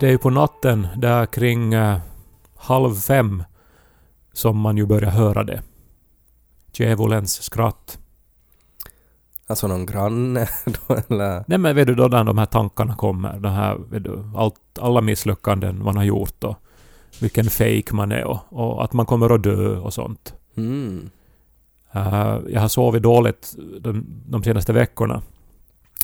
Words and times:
Det 0.00 0.06
är 0.06 0.10
ju 0.10 0.18
på 0.18 0.30
natten 0.30 0.86
där 0.96 1.26
kring 1.26 1.74
eh, 1.74 1.98
halv 2.56 2.94
fem 2.94 3.42
som 4.32 4.58
man 4.58 4.76
ju 4.76 4.86
börjar 4.86 5.10
höra 5.10 5.44
det. 5.44 5.62
Djävulens 6.72 7.42
skratt. 7.42 7.98
Alltså 9.46 9.66
någon 9.66 9.86
granne 9.86 10.48
då 10.64 10.94
eller? 10.94 11.44
Nej 11.46 11.58
men 11.58 11.76
vet 11.76 11.86
du 11.86 11.94
då 11.94 12.08
när 12.08 12.24
de 12.24 12.38
här 12.38 12.46
tankarna 12.46 12.94
kommer, 12.94 13.38
de 13.38 13.52
här, 13.52 13.76
vet 13.90 14.04
du, 14.04 14.24
allt, 14.36 14.78
alla 14.80 15.00
misslyckanden 15.00 15.84
man 15.84 15.96
har 15.96 16.04
gjort 16.04 16.44
och 16.44 16.56
vilken 17.20 17.50
fake 17.50 17.94
man 17.94 18.12
är 18.12 18.24
och, 18.24 18.38
och 18.48 18.84
att 18.84 18.92
man 18.92 19.06
kommer 19.06 19.34
att 19.34 19.42
dö 19.42 19.76
och 19.76 19.94
sånt. 19.94 20.34
Mm. 20.56 21.10
Eh, 21.92 22.38
jag 22.48 22.60
har 22.60 22.68
sovit 22.68 23.02
dåligt 23.02 23.54
de, 23.80 24.06
de 24.26 24.42
senaste 24.42 24.72
veckorna. 24.72 25.22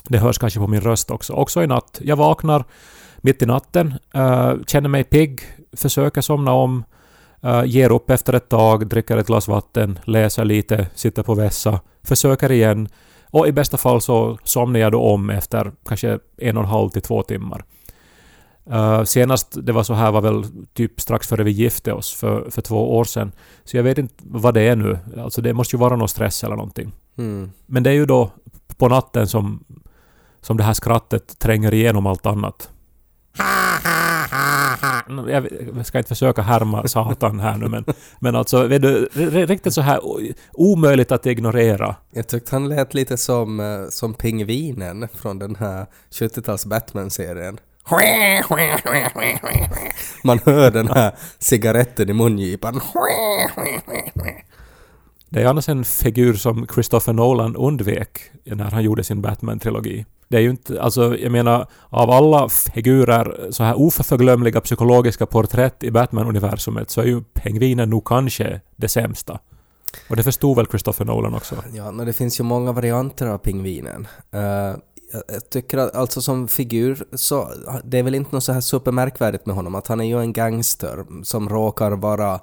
Det 0.03 0.17
hörs 0.17 0.37
kanske 0.37 0.59
på 0.59 0.67
min 0.67 0.81
röst 0.81 1.11
också. 1.11 1.33
Också 1.33 1.63
i 1.63 1.67
natt. 1.67 1.99
Jag 2.03 2.15
vaknar 2.15 2.65
mitt 3.27 3.41
i 3.41 3.45
natten, 3.45 3.93
eh, 4.13 4.53
känner 4.67 4.89
mig 4.89 5.03
pigg, 5.03 5.41
försöker 5.73 6.21
somna 6.21 6.53
om, 6.53 6.83
eh, 7.43 7.63
ger 7.65 7.91
upp 7.91 8.09
efter 8.09 8.33
ett 8.33 8.49
tag, 8.49 8.87
dricker 8.87 9.17
ett 9.17 9.27
glas 9.27 9.47
vatten, 9.47 9.99
läser 10.03 10.45
lite, 10.45 10.87
sitter 10.95 11.23
på 11.23 11.35
vässa, 11.35 11.79
försöker 12.03 12.51
igen 12.51 12.89
och 13.25 13.47
i 13.47 13.51
bästa 13.51 13.77
fall 13.77 14.01
så 14.01 14.37
somnar 14.43 14.79
jag 14.79 14.91
då 14.91 15.01
om 15.01 15.29
efter 15.29 15.71
kanske 15.85 16.19
en 16.37 16.57
och 16.57 16.63
en 16.63 16.69
halv 16.69 16.89
till 16.89 17.01
två 17.01 17.23
timmar. 17.23 17.63
Eh, 18.69 19.03
senast 19.03 19.57
det 19.65 19.71
var 19.71 19.83
så 19.83 19.93
här 19.93 20.11
var 20.11 20.21
väl 20.21 20.43
typ 20.73 21.01
strax 21.01 21.27
före 21.27 21.43
vi 21.43 21.51
gifte 21.51 21.93
oss 21.93 22.13
för, 22.13 22.49
för 22.49 22.61
två 22.61 22.97
år 22.97 23.03
sedan. 23.03 23.31
Så 23.63 23.77
jag 23.77 23.83
vet 23.83 23.97
inte 23.97 24.13
vad 24.17 24.53
det 24.53 24.61
är 24.61 24.75
nu. 24.75 24.99
Alltså 25.17 25.41
det 25.41 25.53
måste 25.53 25.75
ju 25.75 25.79
vara 25.79 25.95
någon 25.95 26.09
stress 26.09 26.43
eller 26.43 26.55
någonting. 26.55 26.91
Mm. 27.17 27.51
Men 27.65 27.83
det 27.83 27.89
är 27.89 27.93
ju 27.93 28.05
då 28.05 28.31
på 28.77 28.87
natten 28.87 29.27
som, 29.27 29.63
som 30.41 30.57
det 30.57 30.63
här 30.63 30.73
skrattet 30.73 31.39
tränger 31.39 31.73
igenom 31.73 32.05
allt 32.05 32.25
annat. 32.25 32.69
Jag 35.75 35.85
ska 35.85 35.97
inte 35.97 36.07
försöka 36.07 36.41
härma 36.41 36.87
Satan 36.87 37.39
här 37.39 37.57
nu 37.57 37.67
men, 37.67 37.85
men 38.19 38.35
alltså 38.35 38.67
vet 38.67 38.81
du, 38.81 39.05
riktigt 39.45 39.73
så 39.73 39.81
här 39.81 39.99
omöjligt 40.53 41.11
att 41.11 41.25
ignorera. 41.25 41.95
Jag 42.11 42.27
tyckte 42.27 42.55
han 42.55 42.69
lät 42.69 42.93
lite 42.93 43.17
som, 43.17 43.59
eh, 43.59 43.89
som 43.89 44.13
pingvinen 44.13 45.07
från 45.13 45.39
den 45.39 45.55
här 45.55 45.85
70-tals 46.11 46.65
Batman-serien. 46.65 47.59
Man 50.23 50.39
hör 50.45 50.71
den 50.71 50.87
här 50.87 51.15
cigaretten 51.39 52.09
i 52.09 52.13
mungipan. 52.13 52.81
Det 55.29 55.41
är 55.41 55.45
annars 55.45 55.69
en 55.69 55.83
figur 55.83 56.33
som 56.33 56.67
Christopher 56.73 57.13
Nolan 57.13 57.55
undvek 57.55 58.19
när 58.43 58.71
han 58.71 58.83
gjorde 58.83 59.03
sin 59.03 59.21
Batman-trilogi. 59.21 60.05
Det 60.27 60.37
är 60.37 60.41
ju 60.41 60.49
inte, 60.49 60.81
alltså 60.81 61.17
jag 61.17 61.31
menar, 61.31 61.67
av 61.89 62.11
alla 62.11 62.49
figurer, 62.49 63.51
så 63.51 63.63
här 63.63 63.79
oförglömliga 63.79 64.61
psykologiska 64.61 65.25
porträtt 65.25 65.83
i 65.83 65.91
Batman-universumet 65.91 66.89
så 66.89 67.01
är 67.01 67.05
ju 67.05 67.21
pingvinen 67.21 67.89
nog 67.89 68.05
kanske 68.05 68.61
det 68.75 68.89
sämsta. 68.89 69.39
Och 70.09 70.15
det 70.15 70.23
förstod 70.23 70.57
väl 70.57 70.67
Christopher 70.67 71.05
Nolan 71.05 71.33
också. 71.33 71.55
Ja, 71.73 71.91
men 71.91 72.05
det 72.05 72.13
finns 72.13 72.39
ju 72.39 72.43
många 72.43 72.71
varianter 72.71 73.27
av 73.27 73.37
pingvinen. 73.37 74.07
Uh 74.35 74.77
jag, 75.11 75.23
jag 75.27 75.49
tycker 75.49 75.77
att 75.77 75.95
alltså 75.95 76.21
som 76.21 76.47
figur 76.47 77.03
så 77.13 77.51
det 77.83 77.99
är 77.99 78.03
väl 78.03 78.15
inte 78.15 78.35
något 78.35 78.43
så 78.43 78.53
här 78.53 78.61
supermärkvärdigt 78.61 79.45
med 79.45 79.55
honom 79.55 79.75
att 79.75 79.87
han 79.87 80.01
är 80.01 80.05
ju 80.05 80.19
en 80.19 80.33
gangster 80.33 81.05
som 81.23 81.49
råkar 81.49 81.91
vara 81.91 82.39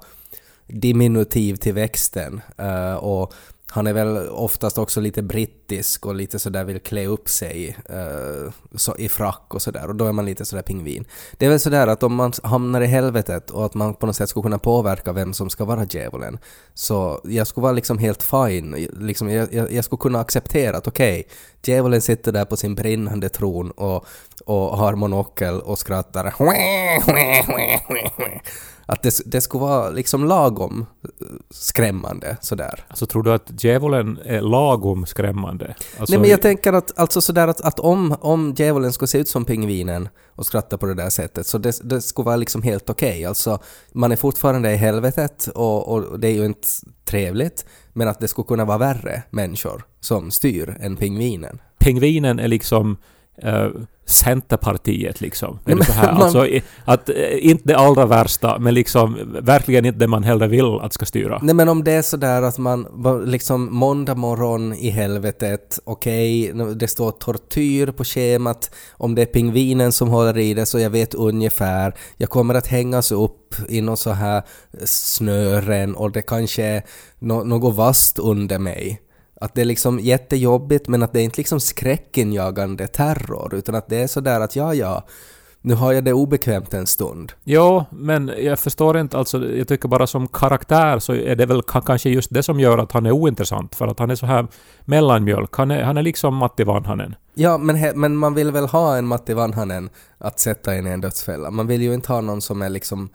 diminutiv 0.67 1.55
till 1.55 1.73
växten 1.73 2.41
eh, 2.57 2.95
och 2.95 3.33
han 3.75 3.87
är 3.87 3.93
väl 3.93 4.29
oftast 4.29 4.77
också 4.77 5.01
lite 5.01 5.23
brittisk 5.23 6.05
och 6.05 6.15
lite 6.15 6.39
sådär 6.39 6.63
vill 6.63 6.79
klä 6.79 7.05
upp 7.05 7.29
sig 7.29 7.77
uh, 7.89 8.51
så, 8.75 8.95
i 8.97 9.09
frack 9.09 9.53
och 9.53 9.61
sådär 9.61 9.87
och 9.87 9.95
då 9.95 10.05
är 10.05 10.11
man 10.11 10.25
lite 10.25 10.45
sådär 10.45 10.63
pingvin. 10.63 11.05
Det 11.37 11.45
är 11.45 11.49
väl 11.49 11.59
sådär 11.59 11.87
att 11.87 12.03
om 12.03 12.15
man 12.15 12.33
hamnar 12.43 12.81
i 12.81 12.85
helvetet 12.85 13.49
och 13.49 13.65
att 13.65 13.73
man 13.73 13.93
på 13.93 14.05
något 14.05 14.15
sätt 14.15 14.29
skulle 14.29 14.43
kunna 14.43 14.59
påverka 14.59 15.13
vem 15.13 15.33
som 15.33 15.49
ska 15.49 15.65
vara 15.65 15.85
djävulen 15.89 16.37
så 16.73 17.21
jag 17.23 17.47
skulle 17.47 17.63
vara 17.63 17.73
liksom 17.73 17.97
helt 17.97 18.23
fine. 18.23 18.87
Liksom 18.99 19.29
jag, 19.29 19.53
jag, 19.53 19.71
jag 19.71 19.85
skulle 19.85 19.99
kunna 19.99 20.19
acceptera 20.19 20.77
att 20.77 20.87
okej, 20.87 21.27
djävulen 21.63 22.01
sitter 22.01 22.31
där 22.31 22.45
på 22.45 22.57
sin 22.57 22.75
brinnande 22.75 23.29
tron 23.29 23.71
och, 23.71 24.05
och 24.45 24.77
har 24.77 24.95
monokel 24.95 25.61
och 25.61 25.79
skrattar. 25.79 26.25
Att 28.85 29.03
det, 29.03 29.21
det 29.25 29.41
skulle 29.41 29.61
vara 29.61 29.89
liksom 29.89 30.25
lagom 30.25 30.85
eh, 31.03 31.27
skrämmande 31.49 32.37
sådär. 32.41 32.85
Alltså 32.87 33.05
tror 33.05 33.23
du 33.23 33.33
att 33.33 33.63
djävulen 33.63 34.19
är 34.25 34.41
lagom 34.41 35.05
skrämmande? 35.05 35.75
Alltså, 35.99 36.13
Nej 36.13 36.19
men 36.19 36.29
jag 36.29 36.41
tänker 36.41 36.73
att, 36.73 36.99
alltså 36.99 37.21
sådär 37.21 37.47
att, 37.47 37.61
att 37.61 37.79
om, 37.79 38.15
om 38.21 38.53
djävulen 38.57 38.93
skulle 38.93 39.07
se 39.07 39.17
ut 39.17 39.27
som 39.27 39.45
pingvinen 39.45 40.09
och 40.27 40.45
skratta 40.45 40.77
på 40.77 40.85
det 40.85 40.93
där 40.93 41.09
sättet 41.09 41.47
så 41.47 41.57
det, 41.57 41.89
det 41.89 42.01
skulle 42.01 42.25
vara 42.25 42.35
liksom 42.35 42.61
helt 42.61 42.89
okej. 42.89 43.25
Alltså 43.25 43.59
man 43.93 44.11
är 44.11 44.15
fortfarande 44.15 44.71
i 44.71 44.75
helvetet 44.75 45.47
och, 45.47 45.87
och 45.87 46.19
det 46.19 46.27
är 46.27 46.33
ju 46.33 46.45
inte 46.45 46.67
trevligt 47.05 47.65
men 47.93 48.07
att 48.07 48.19
det 48.19 48.27
skulle 48.27 48.45
kunna 48.47 48.65
vara 48.65 48.77
värre 48.77 49.23
människor 49.29 49.83
som 49.99 50.31
styr 50.31 50.77
än 50.79 50.95
pingvinen. 50.95 51.61
pingvinen 51.79 52.39
är 52.39 52.47
liksom 52.47 52.97
eh, 53.41 53.67
Centerpartiet 54.07 55.21
liksom. 55.21 55.59
Är 55.65 55.75
det 55.75 55.85
så 55.85 55.91
här? 55.91 56.09
Alltså, 56.09 56.47
att, 56.85 57.09
eh, 57.09 57.15
inte 57.39 57.63
det 57.67 57.77
allra 57.77 58.05
värsta, 58.05 58.59
men 58.59 58.73
liksom 58.73 59.17
verkligen 59.41 59.85
inte 59.85 59.99
det 59.99 60.07
man 60.07 60.23
hellre 60.23 60.47
vill 60.47 60.79
att 60.81 60.93
ska 60.93 61.05
styra. 61.05 61.39
Nej 61.41 61.55
men 61.55 61.69
om 61.69 61.83
det 61.83 61.91
är 61.91 62.01
sådär 62.01 62.41
att 62.41 62.57
man 62.57 62.87
liksom 63.25 63.75
måndag 63.75 64.15
morgon 64.15 64.73
i 64.73 64.89
helvetet, 64.89 65.79
okej, 65.83 66.53
det 66.75 66.87
står 66.87 67.11
tortyr 67.11 67.87
på 67.91 68.03
schemat, 68.03 68.71
om 68.91 69.15
det 69.15 69.21
är 69.21 69.25
pingvinen 69.25 69.91
som 69.91 70.09
håller 70.09 70.37
i 70.37 70.53
det 70.53 70.65
så 70.65 70.79
jag 70.79 70.89
vet 70.89 71.13
ungefär, 71.13 71.93
jag 72.17 72.29
kommer 72.29 72.53
att 72.53 72.67
hängas 72.67 73.11
upp 73.11 73.55
i 73.69 73.81
någon 73.81 73.97
så 73.97 74.11
här 74.11 74.43
snören 74.85 75.95
och 75.95 76.11
det 76.11 76.21
kanske 76.21 76.63
är 76.63 76.83
nå- 77.19 77.43
något 77.43 77.75
vasst 77.75 78.19
under 78.19 78.59
mig. 78.59 79.01
Att 79.45 79.55
det 79.55 79.61
är 79.61 79.65
liksom 79.65 79.99
jättejobbigt 79.99 80.87
men 80.87 81.03
att 81.03 81.13
det 81.13 81.19
är 81.19 81.23
inte 81.23 81.37
liksom 81.39 81.59
skräckinjagande 81.59 82.87
terror 82.87 83.55
utan 83.55 83.75
att 83.75 83.89
det 83.89 83.97
är 83.97 84.07
sådär 84.07 84.39
att 84.41 84.55
ja 84.55 84.73
ja, 84.73 85.03
nu 85.61 85.73
har 85.73 85.93
jag 85.93 86.03
det 86.03 86.13
obekvämt 86.13 86.73
en 86.73 86.87
stund. 86.87 87.31
Jo, 87.43 87.85
men 87.91 88.31
jag 88.39 88.59
förstår 88.59 88.97
inte 88.97 89.17
alltså. 89.17 89.45
Jag 89.45 89.67
tycker 89.67 89.87
bara 89.87 90.07
som 90.07 90.27
karaktär 90.27 90.99
så 90.99 91.13
är 91.13 91.35
det 91.35 91.45
väl 91.45 91.61
ka- 91.61 91.83
kanske 91.85 92.09
just 92.09 92.33
det 92.33 92.43
som 92.43 92.59
gör 92.59 92.77
att 92.77 92.91
han 92.91 93.05
är 93.05 93.11
ointressant. 93.11 93.75
För 93.75 93.87
att 93.87 93.99
han 93.99 94.11
är 94.11 94.15
så 94.15 94.25
här 94.25 94.47
mellanmjölk. 94.85 95.55
Han 95.55 95.71
är, 95.71 95.83
han 95.83 95.97
är 95.97 96.01
liksom 96.03 96.35
Matti 96.35 96.63
Vanhanen. 96.63 97.15
Ja, 97.33 97.57
men, 97.57 97.75
he, 97.75 97.93
men 97.95 98.15
man 98.15 98.33
vill 98.33 98.51
väl 98.51 98.65
ha 98.65 98.97
en 98.97 99.05
Matti 99.07 99.33
Vanhanen 99.33 99.89
att 100.17 100.39
sätta 100.39 100.75
in 100.75 100.87
i 100.87 100.89
en 100.89 101.01
dödsfälla. 101.01 101.51
Man 101.51 101.67
vill 101.67 101.81
ju 101.81 101.93
inte 101.93 102.13
ha 102.13 102.21
någon 102.21 102.41
som 102.41 102.61
är 102.61 102.69
liksom 102.69 103.09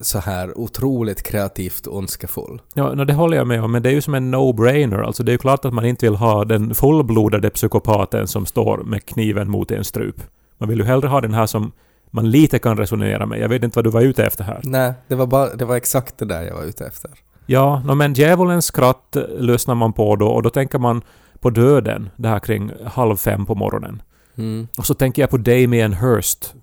så 0.00 0.18
här 0.18 0.58
otroligt 0.58 1.22
kreativt 1.22 1.86
ondskefull. 1.86 2.60
Ja, 2.74 2.94
no, 2.94 3.04
det 3.04 3.12
håller 3.12 3.36
jag 3.36 3.46
med 3.46 3.64
om, 3.64 3.72
men 3.72 3.82
det 3.82 3.88
är 3.88 3.92
ju 3.92 4.00
som 4.00 4.14
en 4.14 4.34
no-brainer. 4.34 5.02
Alltså 5.02 5.22
det 5.22 5.30
är 5.30 5.34
ju 5.34 5.38
klart 5.38 5.64
att 5.64 5.72
man 5.72 5.84
inte 5.84 6.06
vill 6.06 6.16
ha 6.16 6.44
den 6.44 6.74
fullblodade 6.74 7.50
psykopaten 7.50 8.28
som 8.28 8.46
står 8.46 8.78
med 8.78 9.06
kniven 9.06 9.50
mot 9.50 9.70
en 9.70 9.84
strup. 9.84 10.16
Man 10.58 10.68
vill 10.68 10.78
ju 10.78 10.84
hellre 10.84 11.08
ha 11.08 11.20
den 11.20 11.34
här 11.34 11.46
som 11.46 11.72
man 12.10 12.30
lite 12.30 12.58
kan 12.58 12.76
resonera 12.76 13.26
med. 13.26 13.38
Jag 13.38 13.48
vet 13.48 13.62
inte 13.62 13.78
vad 13.78 13.84
du 13.84 13.90
var 13.90 14.00
ute 14.00 14.24
efter 14.24 14.44
här. 14.44 14.60
Nej, 14.64 14.92
det 15.08 15.14
var, 15.14 15.26
bara, 15.26 15.54
det 15.54 15.64
var 15.64 15.76
exakt 15.76 16.18
det 16.18 16.24
där 16.24 16.42
jag 16.42 16.54
var 16.54 16.64
ute 16.64 16.86
efter. 16.86 17.10
Ja, 17.46 17.82
no, 17.86 17.94
men 17.94 18.14
djävulens 18.14 18.64
skratt 18.64 19.16
lyssnar 19.38 19.74
man 19.74 19.92
på 19.92 20.16
då 20.16 20.28
och 20.28 20.42
då 20.42 20.50
tänker 20.50 20.78
man 20.78 21.02
på 21.40 21.50
döden, 21.50 22.10
det 22.16 22.28
här 22.28 22.38
kring 22.38 22.72
halv 22.84 23.16
fem 23.16 23.46
på 23.46 23.54
morgonen. 23.54 24.02
Mm. 24.36 24.68
Och 24.78 24.86
så 24.86 24.94
tänker 24.94 25.22
jag 25.22 25.30
på 25.30 25.36
Damien 25.36 25.94
Hirst. 25.94 26.54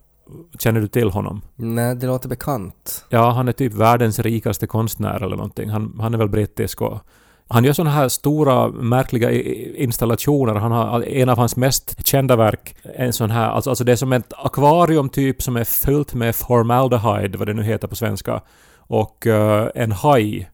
Känner 0.60 0.81
du 0.81 0.88
till 0.88 1.10
honom? 1.10 1.42
Nej, 1.56 1.95
det 1.95 2.07
låter 2.07 2.30
bekant. 2.30 3.06
Ja, 3.10 3.31
han 3.31 3.48
är 3.48 3.51
typ 3.51 3.74
världens 3.74 4.19
rikaste 4.19 4.68
konstnär 4.68 5.24
eller 5.24 5.36
någonting. 5.36 5.69
Han, 5.69 5.98
han 6.00 6.13
är 6.13 6.18
väl 6.18 6.30
brittisk 6.30 6.81
och 6.81 7.00
han 7.48 7.63
gör 7.63 7.74
sådana 7.74 7.92
här 7.92 8.10
stora 8.10 8.68
märkliga 8.68 9.31
installationer. 9.75 10.56
Han 10.56 10.72
har 10.72 11.04
en 11.04 11.30
av 11.30 11.38
hans 11.38 11.56
mest 11.56 12.07
kända 12.07 12.36
verk, 12.36 12.75
en 12.83 13.13
sån 13.13 13.31
här, 13.31 13.50
alltså, 13.50 13.69
alltså 13.69 13.83
det 13.83 13.92
är 13.92 13.95
som 13.95 14.13
ett 14.13 14.33
akvarium 14.38 15.10
typ 15.10 15.42
som 15.42 15.57
är 15.57 15.63
fyllt 15.63 16.13
med 16.13 16.36
formaldehyde, 16.36 17.38
vad 17.38 17.48
det 17.48 17.54
nu 17.54 17.63
heter 17.63 17.88
på 17.88 17.95
svenska, 17.95 18.42
och 18.78 19.28
eh, 19.28 19.69
en 19.75 19.92
haj 19.92 20.50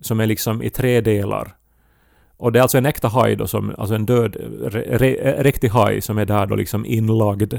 som 0.00 0.20
är 0.20 0.26
liksom 0.26 0.62
i 0.62 0.70
tre 0.70 1.00
delar. 1.00 1.56
Och 2.36 2.52
det 2.52 2.58
är 2.58 2.62
alltså 2.62 2.78
en 2.78 2.86
äkta 2.86 3.08
haj 3.08 3.36
då, 3.36 3.46
som, 3.46 3.74
alltså 3.78 3.94
en 3.94 4.06
död, 4.06 4.36
re, 4.60 4.98
re, 4.98 5.42
riktig 5.42 5.68
haj 5.68 6.00
som 6.00 6.18
är 6.18 6.24
där 6.24 6.46
då 6.46 6.54
liksom 6.54 6.86
inlagd. 6.86 7.54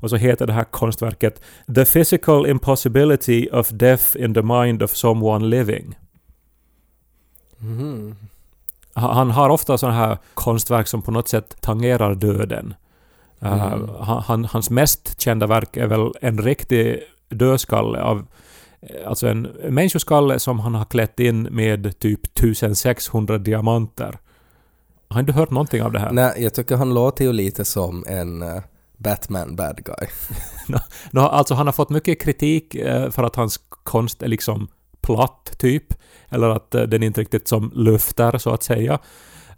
Och 0.00 0.10
så 0.10 0.16
heter 0.16 0.46
det 0.46 0.52
här 0.52 0.64
konstverket 0.64 1.42
The 1.74 1.84
physical 1.84 2.46
impossibility 2.46 3.48
of 3.52 3.68
death 3.68 4.04
in 4.16 4.34
the 4.34 4.42
mind 4.42 4.82
of 4.82 4.90
someone 4.94 5.46
living. 5.46 5.94
Ha- 8.94 9.12
Han 9.14 9.30
har 9.30 9.50
ofta 9.50 9.78
sådana 9.78 9.96
här 9.98 10.18
konstverk 10.34 10.86
som 10.88 11.02
på 11.02 11.10
något 11.10 11.28
sätt 11.28 11.56
tangerar 11.60 12.14
döden. 12.14 12.74
Uh, 13.42 13.52
Mm. 13.72 13.88
han, 14.00 14.22
han, 14.22 14.44
hans 14.44 14.70
mest 14.70 15.20
kända 15.20 15.46
verk 15.46 15.76
är 15.76 15.86
väl 15.86 16.12
en 16.20 16.38
riktig 16.38 17.00
dödskalle 17.28 18.02
av 18.02 18.26
Alltså 19.06 19.28
en 19.28 19.42
människoskalle 19.68 20.38
som 20.38 20.58
han 20.60 20.74
har 20.74 20.84
klätt 20.84 21.20
in 21.20 21.42
med 21.42 21.98
typ 21.98 22.20
1600 22.24 23.38
diamanter. 23.38 24.18
Har 25.08 25.22
du 25.22 25.32
hört 25.32 25.50
någonting 25.50 25.82
av 25.82 25.92
det 25.92 25.98
här? 25.98 26.12
Nej, 26.12 26.32
jag 26.42 26.54
tycker 26.54 26.76
han 26.76 26.94
låter 26.94 27.24
ju 27.24 27.32
lite 27.32 27.64
som 27.64 28.04
en 28.08 28.42
eh, 28.42 28.62
Batman 28.96 29.56
bad 29.56 29.84
guy. 29.84 30.08
Nå, 31.10 31.20
alltså 31.20 31.54
han 31.54 31.66
har 31.66 31.72
fått 31.72 31.90
mycket 31.90 32.22
kritik 32.22 32.74
eh, 32.74 33.10
för 33.10 33.22
att 33.24 33.36
hans 33.36 33.60
konst 33.82 34.22
är 34.22 34.28
liksom 34.28 34.68
platt, 35.00 35.54
typ. 35.58 35.84
Eller 36.28 36.48
att 36.48 36.74
eh, 36.74 36.82
den 36.82 37.02
inte 37.02 37.20
riktigt 37.20 37.48
som 37.48 37.70
luftar, 37.74 38.38
så 38.38 38.50
att 38.50 38.62
säga. 38.62 38.98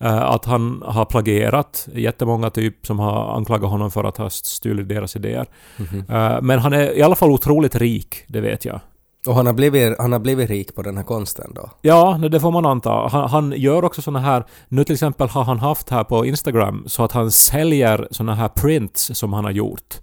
Eh, 0.01 0.23
Att 0.23 0.45
han 0.45 0.83
har 0.87 1.05
plagierat. 1.05 1.89
Jättemånga 1.95 2.51
typ 2.51 2.87
som 2.87 2.99
har 2.99 3.37
anklagat 3.37 3.71
honom 3.71 3.91
för 3.91 4.05
att 4.05 4.17
ha 4.17 4.31
stulit 4.31 4.89
deras 4.89 5.17
idéer. 5.17 5.47
Mhm. 5.77 6.05
Eh, 6.09 6.39
Men 6.43 6.59
han 6.59 6.73
är 6.73 6.97
i 6.97 7.03
alla 7.03 7.17
fall 7.17 7.31
otroligt 7.31 7.75
rik, 7.75 8.25
det 8.27 8.41
vet 8.41 8.65
jag. 8.65 8.81
Och 9.27 9.35
han 9.35 9.47
har, 9.47 9.53
blivit, 9.53 9.99
han 9.99 10.13
har 10.13 10.19
blivit 10.19 10.51
rik 10.51 10.75
på 10.75 10.83
den 10.83 10.97
här 10.97 11.05
konsten 11.05 11.53
då? 11.55 11.71
Ja, 11.83 12.21
det- 12.31 12.41
får 12.41 12.51
man 12.51 12.67
anta. 12.67 13.09
Han, 13.09 13.31
han 13.31 13.53
gör 13.57 13.85
också 13.85 14.03
såna 14.03 14.19
här... 14.19 14.45
Nu 14.69 14.85
till 14.85 14.95
exempel 14.95 15.29
har 15.29 15.45
han 15.45 15.59
haft 15.59 15.91
här 15.91 16.05
på 16.05 16.27
Instagram 16.27 16.85
så 16.87 17.05
att 17.05 17.13
han 17.13 17.31
säljer 17.31 18.09
såna 18.11 18.35
här 18.35 18.49
prints 18.49 19.11
som 19.15 19.33
han 19.33 19.45
har 19.45 19.51
gjort 19.51 19.95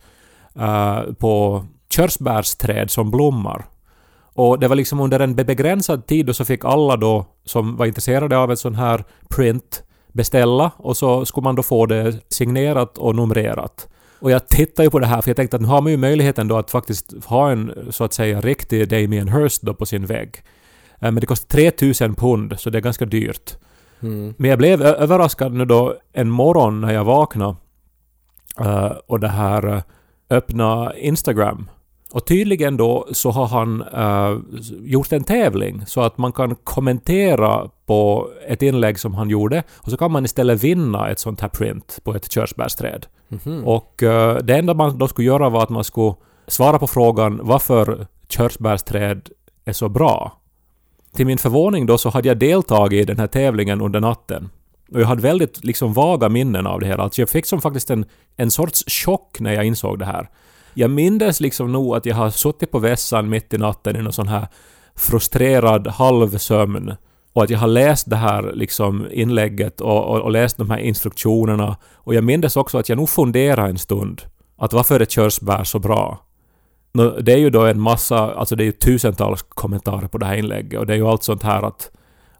uh, 0.59 1.13
på 1.13 1.65
körsbärsträd 1.89 2.91
som 2.91 3.11
blommar. 3.11 3.65
Och 4.33 4.59
det 4.59 4.67
var 4.67 4.75
liksom 4.75 4.99
under 4.99 5.19
en 5.19 5.35
begränsad 5.35 6.05
tid 6.07 6.29
och 6.29 6.35
så 6.35 6.45
fick 6.45 6.65
alla 6.65 6.97
då 6.97 7.25
som 7.45 7.77
var 7.77 7.85
intresserade 7.85 8.37
av 8.37 8.51
ett 8.51 8.59
sån 8.59 8.75
här 8.75 9.03
print 9.29 9.83
beställa 10.13 10.71
och 10.77 10.97
så 10.97 11.25
skulle 11.25 11.43
man 11.43 11.55
då 11.55 11.63
få 11.63 11.85
det 11.85 12.33
signerat 12.33 12.97
och 12.97 13.15
numrerat. 13.15 13.87
Och 14.25 14.31
jag 14.31 14.47
tittar 14.47 14.83
ju 14.83 14.89
på 14.89 14.99
det 14.99 15.05
här 15.05 15.21
för 15.21 15.29
jag 15.29 15.35
tänkte 15.35 15.55
att 15.55 15.61
nu 15.61 15.67
har 15.67 15.81
man 15.81 15.91
ju 15.91 15.97
möjligheten 15.97 16.47
då 16.47 16.57
att 16.57 16.71
faktiskt 16.71 17.25
ha 17.25 17.51
en 17.51 17.87
så 17.89 18.03
att 18.03 18.13
säga 18.13 18.41
riktig 18.41 18.89
Damien 18.89 19.27
Hirst 19.27 19.61
då 19.61 19.73
på 19.73 19.85
sin 19.85 20.05
vägg. 20.05 20.43
Eh, 20.99 21.11
Men 21.11 21.15
det 21.15 21.25
kostar 21.25 21.57
3000 21.57 22.15
pund, 22.15 22.59
så 22.59 22.69
det 22.69 22.77
är 22.77 22.81
ganska 22.81 23.05
dyrt. 23.05 23.57
Mm. 24.01 24.33
Men 24.37 24.49
jag 24.49 24.59
blev 24.59 24.81
överraskad 24.81 25.53
nu 25.53 25.65
då 25.65 25.95
en 26.13 26.29
morgon 26.29 26.81
när 26.81 26.93
jag 26.93 27.03
vaknade 27.03 27.55
eh, 28.59 28.91
och 29.07 29.19
det 29.19 29.27
här 29.27 29.67
eh, 29.67 29.81
öppna 30.29 30.95
Instagram. 30.95 31.69
Och 32.11 32.25
tydligen 32.25 32.77
då 32.77 33.07
så 33.11 33.31
har 33.31 33.47
han 33.47 33.81
eh, 33.81 34.39
gjort 34.83 35.11
en 35.11 35.23
tävling 35.23 35.83
så 35.85 36.01
att 36.01 36.17
man 36.17 36.31
kan 36.31 36.55
kommentera 36.55 37.69
på 37.85 38.29
ett 38.47 38.61
inlägg 38.61 38.99
som 38.99 39.13
han 39.13 39.29
gjorde 39.29 39.63
och 39.73 39.91
så 39.91 39.97
kan 39.97 40.11
man 40.11 40.25
istället 40.25 40.63
vinna 40.63 41.09
ett 41.09 41.19
sånt 41.19 41.41
här 41.41 41.49
print 41.49 41.99
på 42.03 42.15
ett 42.15 42.31
körsbärsträd. 42.31 43.05
Mhm. 43.27 43.63
Och 43.63 44.03
eh, 44.03 44.37
det 44.37 44.55
enda 44.55 44.73
man 44.73 44.97
då 44.97 45.07
skulle 45.07 45.27
göra 45.27 45.49
var 45.49 45.63
att 45.63 45.69
man 45.69 45.83
skulle 45.83 46.15
svara 46.47 46.79
på 46.79 46.87
frågan 46.87 47.39
varför 47.43 48.07
körsbärsträd 48.29 49.29
är 49.65 49.73
så 49.73 49.89
bra. 49.89 50.41
Till 51.15 51.25
min 51.25 51.37
förvåning 51.37 51.85
då 51.85 51.97
så 51.97 52.09
hade 52.09 52.27
jag 52.27 52.37
deltagit 52.37 53.01
i 53.01 53.03
den 53.03 53.19
här 53.19 53.27
tävlingen 53.27 53.81
under 53.81 53.99
natten. 53.99 54.49
Och 54.91 55.01
jag 55.01 55.07
hade 55.07 55.21
väldigt 55.21 55.63
liksom 55.63 55.93
vaga 55.93 56.29
minnen 56.29 56.67
av 56.67 56.79
det 56.79 56.87
hela. 56.87 57.03
Alltså 57.03 57.21
jag 57.21 57.29
fick 57.29 57.45
som 57.45 57.61
faktiskt 57.61 57.89
en, 57.89 58.05
en 58.35 58.51
sorts 58.51 58.83
chock 58.87 59.39
när 59.39 59.53
jag 59.53 59.65
insåg 59.65 59.99
det 59.99 60.05
här. 60.05 60.29
Jag 60.73 60.91
mindes 60.91 61.39
liksom 61.39 61.71
nog 61.71 61.95
att 61.95 62.05
jag 62.05 62.15
har 62.15 62.29
suttit 62.29 62.71
på 62.71 62.79
vässan 62.79 63.29
mitt 63.29 63.53
i 63.53 63.57
natten 63.57 63.95
i 63.95 64.01
någon 64.01 64.13
sån 64.13 64.27
här 64.27 64.47
frustrerad 64.95 65.87
halvsömn. 65.87 66.93
Och 67.35 67.43
att 67.43 67.49
jag 67.49 67.59
har 67.59 67.67
läst 67.67 68.09
det 68.09 68.15
här 68.15 68.51
liksom 68.53 69.07
inlägget 69.11 69.81
och, 69.81 70.05
och, 70.05 70.21
och 70.21 70.31
läst 70.31 70.57
de 70.57 70.69
här 70.69 70.77
instruktionerna. 70.77 71.77
Och 71.93 72.15
jag 72.15 72.23
mindes 72.23 72.57
också 72.57 72.77
att 72.77 72.89
jag 72.89 72.97
nog 72.97 73.09
funderade 73.09 73.69
en 73.69 73.77
stund. 73.77 74.21
Att 74.57 74.73
varför 74.73 74.99
är 74.99 75.05
körsbär 75.05 75.63
så 75.63 75.79
bra? 75.79 76.19
Det 77.21 77.33
är 77.33 77.37
ju 77.37 77.49
då 77.49 77.65
en 77.65 77.79
massa, 77.79 78.17
alltså 78.17 78.55
det 78.55 78.63
är 78.63 78.65
ju 78.65 78.71
tusentals 78.71 79.41
kommentarer 79.41 80.07
på 80.07 80.17
det 80.17 80.25
här 80.25 80.35
inlägget 80.35 80.79
och 80.79 80.85
det 80.85 80.93
är 80.93 80.97
ju 80.97 81.07
allt 81.07 81.23
sånt 81.23 81.43
här 81.43 81.63
att, 81.63 81.91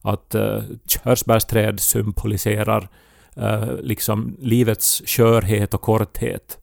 att 0.01 0.36
uh, 0.36 0.62
körsbärsträd 0.88 1.80
symboliserar 1.80 2.89
uh, 3.38 3.75
liksom 3.81 4.38
livets 4.39 5.01
skörhet 5.06 5.74
och 5.74 5.81
korthet. 5.81 6.57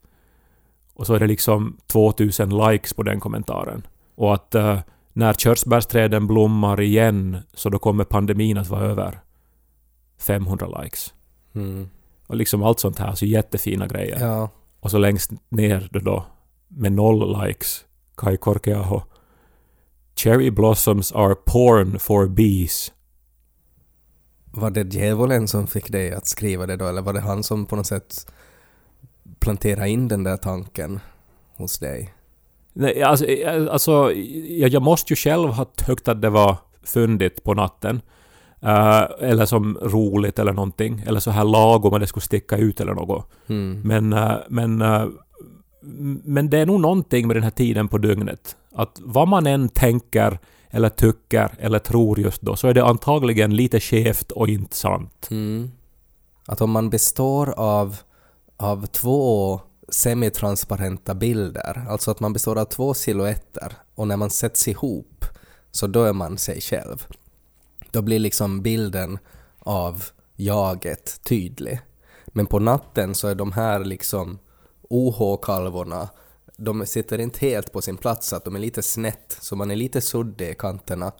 Och 0.94 1.06
så 1.06 1.14
är 1.14 1.18
det 1.18 1.26
liksom 1.26 1.76
2000 1.86 2.50
likes 2.56 2.92
på 2.92 3.02
den 3.02 3.20
kommentaren. 3.20 3.86
Och 4.14 4.34
att 4.34 4.54
uh, 4.54 4.78
när 5.12 5.32
körsbärsträden 5.32 6.26
blommar 6.26 6.80
igen 6.80 7.36
så 7.54 7.68
då 7.68 7.78
kommer 7.78 8.04
pandemin 8.04 8.58
att 8.58 8.68
vara 8.68 8.84
över. 8.84 9.20
500 10.18 10.82
likes. 10.82 11.14
Mm. 11.54 11.88
Och 12.26 12.36
liksom 12.36 12.62
allt 12.62 12.80
sånt 12.80 12.98
här, 12.98 13.14
så 13.14 13.26
jättefina 13.26 13.86
grejer. 13.86 14.20
Ja. 14.20 14.50
Och 14.80 14.90
så 14.90 14.98
längst 14.98 15.30
ner 15.48 15.88
då, 15.90 15.98
då 15.98 16.26
med 16.68 16.92
noll 16.92 17.46
likes, 17.46 17.84
Kai 18.14 18.36
Korkeaho. 18.36 19.00
Cherry 20.16 20.50
blossoms 20.50 21.12
are 21.12 21.34
porn 21.34 21.98
for 21.98 22.28
bees. 22.28 22.92
Var 24.44 24.70
det 24.70 24.94
djävulen 24.94 25.48
som 25.48 25.66
fick 25.66 25.92
dig 25.92 26.12
att 26.12 26.26
skriva 26.26 26.66
det 26.66 26.76
då, 26.76 26.86
eller 26.86 27.02
var 27.02 27.12
det 27.12 27.20
han 27.20 27.42
som 27.42 27.66
på 27.66 27.76
något 27.76 27.86
sätt 27.86 28.32
planterade 29.38 29.88
in 29.88 30.08
den 30.08 30.24
där 30.24 30.36
tanken 30.36 31.00
hos 31.56 31.78
dig? 31.78 32.14
Nej, 32.72 33.02
alltså, 33.02 33.26
eh, 33.26 33.72
alltså 33.72 34.12
jag, 34.48 34.70
jag 34.70 34.82
måste 34.82 35.12
ju 35.12 35.16
själv 35.16 35.48
ha 35.48 35.64
tyckt 35.64 36.08
att 36.08 36.22
det 36.22 36.30
var 36.30 36.56
fundigt 36.84 37.44
på 37.44 37.54
natten. 37.54 38.00
Eh, 38.60 39.02
eller 39.20 39.46
som 39.46 39.78
roligt 39.82 40.38
eller 40.38 40.52
någonting. 40.52 41.02
Eller 41.06 41.20
så 41.20 41.30
här 41.30 41.44
lagom 41.44 41.94
att 41.94 42.00
det 42.00 42.06
skulle 42.06 42.22
sticka 42.22 42.56
ut 42.56 42.80
eller 42.80 42.94
något. 42.94 43.26
Mm. 43.46 43.80
Men, 43.84 44.12
eh, 44.12 44.34
men, 44.48 44.82
eh, 44.82 45.06
men 46.24 46.50
det 46.50 46.58
är 46.58 46.66
nog 46.66 46.80
någonting 46.80 47.26
med 47.26 47.36
den 47.36 47.42
här 47.42 47.50
tiden 47.50 47.88
på 47.88 47.98
dygnet. 47.98 48.56
Att 48.74 49.00
vad 49.04 49.28
man 49.28 49.46
än 49.46 49.68
tänker 49.68 50.38
eller 50.70 50.88
tycker 50.88 51.50
eller 51.58 51.78
tror 51.78 52.20
just 52.20 52.42
då 52.42 52.56
så 52.56 52.68
är 52.68 52.74
det 52.74 52.84
antagligen 52.84 53.56
lite 53.56 53.80
skevt 53.80 54.32
och 54.32 54.48
inte 54.48 54.76
sant. 54.76 55.28
Mm. 55.30 55.70
Att 56.46 56.60
om 56.60 56.70
man 56.70 56.90
består 56.90 57.54
av, 57.56 57.96
av 58.56 58.86
två 58.86 59.60
semitransparenta 59.88 61.14
bilder, 61.14 61.86
alltså 61.88 62.10
att 62.10 62.20
man 62.20 62.32
består 62.32 62.58
av 62.58 62.64
två 62.64 62.94
silhuetter 62.94 63.72
och 63.94 64.08
när 64.08 64.16
man 64.16 64.30
sätts 64.30 64.68
ihop 64.68 65.24
så 65.70 65.86
då 65.86 66.04
är 66.04 66.12
man 66.12 66.38
sig 66.38 66.60
själv. 66.60 67.06
Då 67.90 68.02
blir 68.02 68.18
liksom 68.18 68.62
bilden 68.62 69.18
av 69.58 70.04
jaget 70.36 71.20
tydlig. 71.22 71.80
Men 72.26 72.46
på 72.46 72.58
natten 72.58 73.14
så 73.14 73.28
är 73.28 73.34
de 73.34 73.52
här 73.52 73.84
liksom 73.84 74.38
OH-kalvorna, 74.82 76.08
de 76.56 76.86
sitter 76.86 77.18
inte 77.18 77.38
helt 77.46 77.72
på 77.72 77.82
sin 77.82 77.96
plats, 77.96 78.32
att 78.32 78.44
de 78.44 78.56
är 78.56 78.60
lite 78.60 78.82
snett, 78.82 79.36
så 79.40 79.56
man 79.56 79.70
är 79.70 79.76
lite 79.76 80.00
suddig 80.00 80.48
i 80.48 80.54
kanterna. 80.54 81.12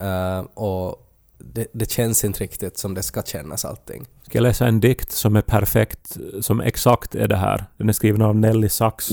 Eh, 0.00 0.40
och 0.40 1.08
det, 1.38 1.66
det 1.72 1.90
känns 1.90 2.24
inte 2.24 2.44
riktigt 2.44 2.78
som 2.78 2.94
det 2.94 3.02
ska 3.02 3.22
kännas 3.22 3.64
allting. 3.64 4.06
Ska 4.32 4.38
jag 4.38 4.42
läsa 4.42 4.66
en 4.66 4.80
dikt 4.80 5.10
som 5.10 5.36
är 5.36 5.42
perfekt, 5.42 6.16
som 6.40 6.60
exakt 6.60 7.14
är 7.14 7.28
det 7.28 7.36
här. 7.36 7.64
Den 7.76 7.88
är 7.88 7.92
skriven 7.92 8.22
av 8.22 8.36
Nelly 8.36 8.68
Sachs. 8.68 9.08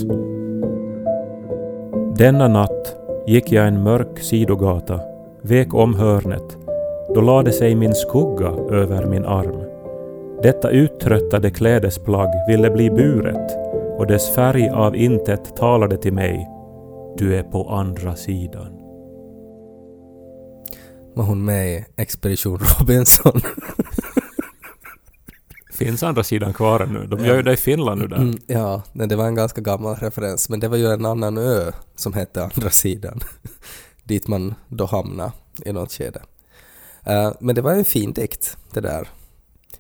Denna 2.18 2.48
natt 2.48 2.96
gick 3.28 3.52
jag 3.52 3.68
en 3.68 3.84
mörk 3.84 4.20
sidogata, 4.20 5.00
vek 5.42 5.74
om 5.74 5.96
hörnet. 5.96 6.58
Då 7.16 7.22
lade 7.22 7.52
sig 7.52 7.76
min 7.76 7.96
skugga 7.96 8.48
över 8.72 9.06
min 9.06 9.26
arm. 9.26 9.64
Detta 10.44 10.70
uttröttade 10.70 11.52
klädesplagg 11.52 12.30
ville 12.48 12.70
bli 12.70 12.90
buret 12.90 13.58
och 13.98 14.08
dess 14.08 14.36
färg 14.36 14.70
av 14.70 14.96
intet 14.96 15.56
talade 15.56 15.98
till 15.98 16.14
mig. 16.14 16.48
Du 17.18 17.36
är 17.36 17.44
på 17.44 17.70
andra 17.70 18.16
sidan. 18.16 18.80
Var 21.14 21.24
hon 21.24 21.46
med 21.46 21.68
i 21.68 21.86
Expedition 21.98 22.60
Robinson? 22.80 23.42
Finns 25.86 26.04
andra 26.04 26.24
sidan 26.24 26.54
kvar 26.54 26.80
ännu? 26.80 27.08
De 27.08 27.26
gör 27.26 27.36
ju 27.36 27.42
det 27.42 27.54
i 27.54 27.58
Finland 27.58 28.02
nu 28.02 28.08
där. 28.08 28.18
Mm, 28.18 28.38
ja, 28.48 28.82
det 28.94 29.16
var 29.16 29.26
en 29.26 29.36
ganska 29.36 29.62
gammal 29.62 29.96
referens, 29.96 30.50
men 30.50 30.60
det 30.60 30.68
var 30.68 30.78
ju 30.78 30.88
en 30.94 31.06
annan 31.06 31.38
ö 31.38 31.72
som 31.96 32.14
hette 32.14 32.44
Andra 32.44 32.70
sidan. 32.70 33.20
Dit 34.04 34.28
man 34.28 34.56
då 34.68 34.86
hamnade 34.86 35.32
i 35.66 35.72
något 35.74 35.92
skede. 35.92 36.22
Eh, 37.04 37.32
men 37.40 37.56
det 37.56 37.62
var 37.62 37.74
en 37.74 37.86
fin 37.86 38.14
dikt, 38.14 38.58
det 38.74 38.82
där. 38.82 39.08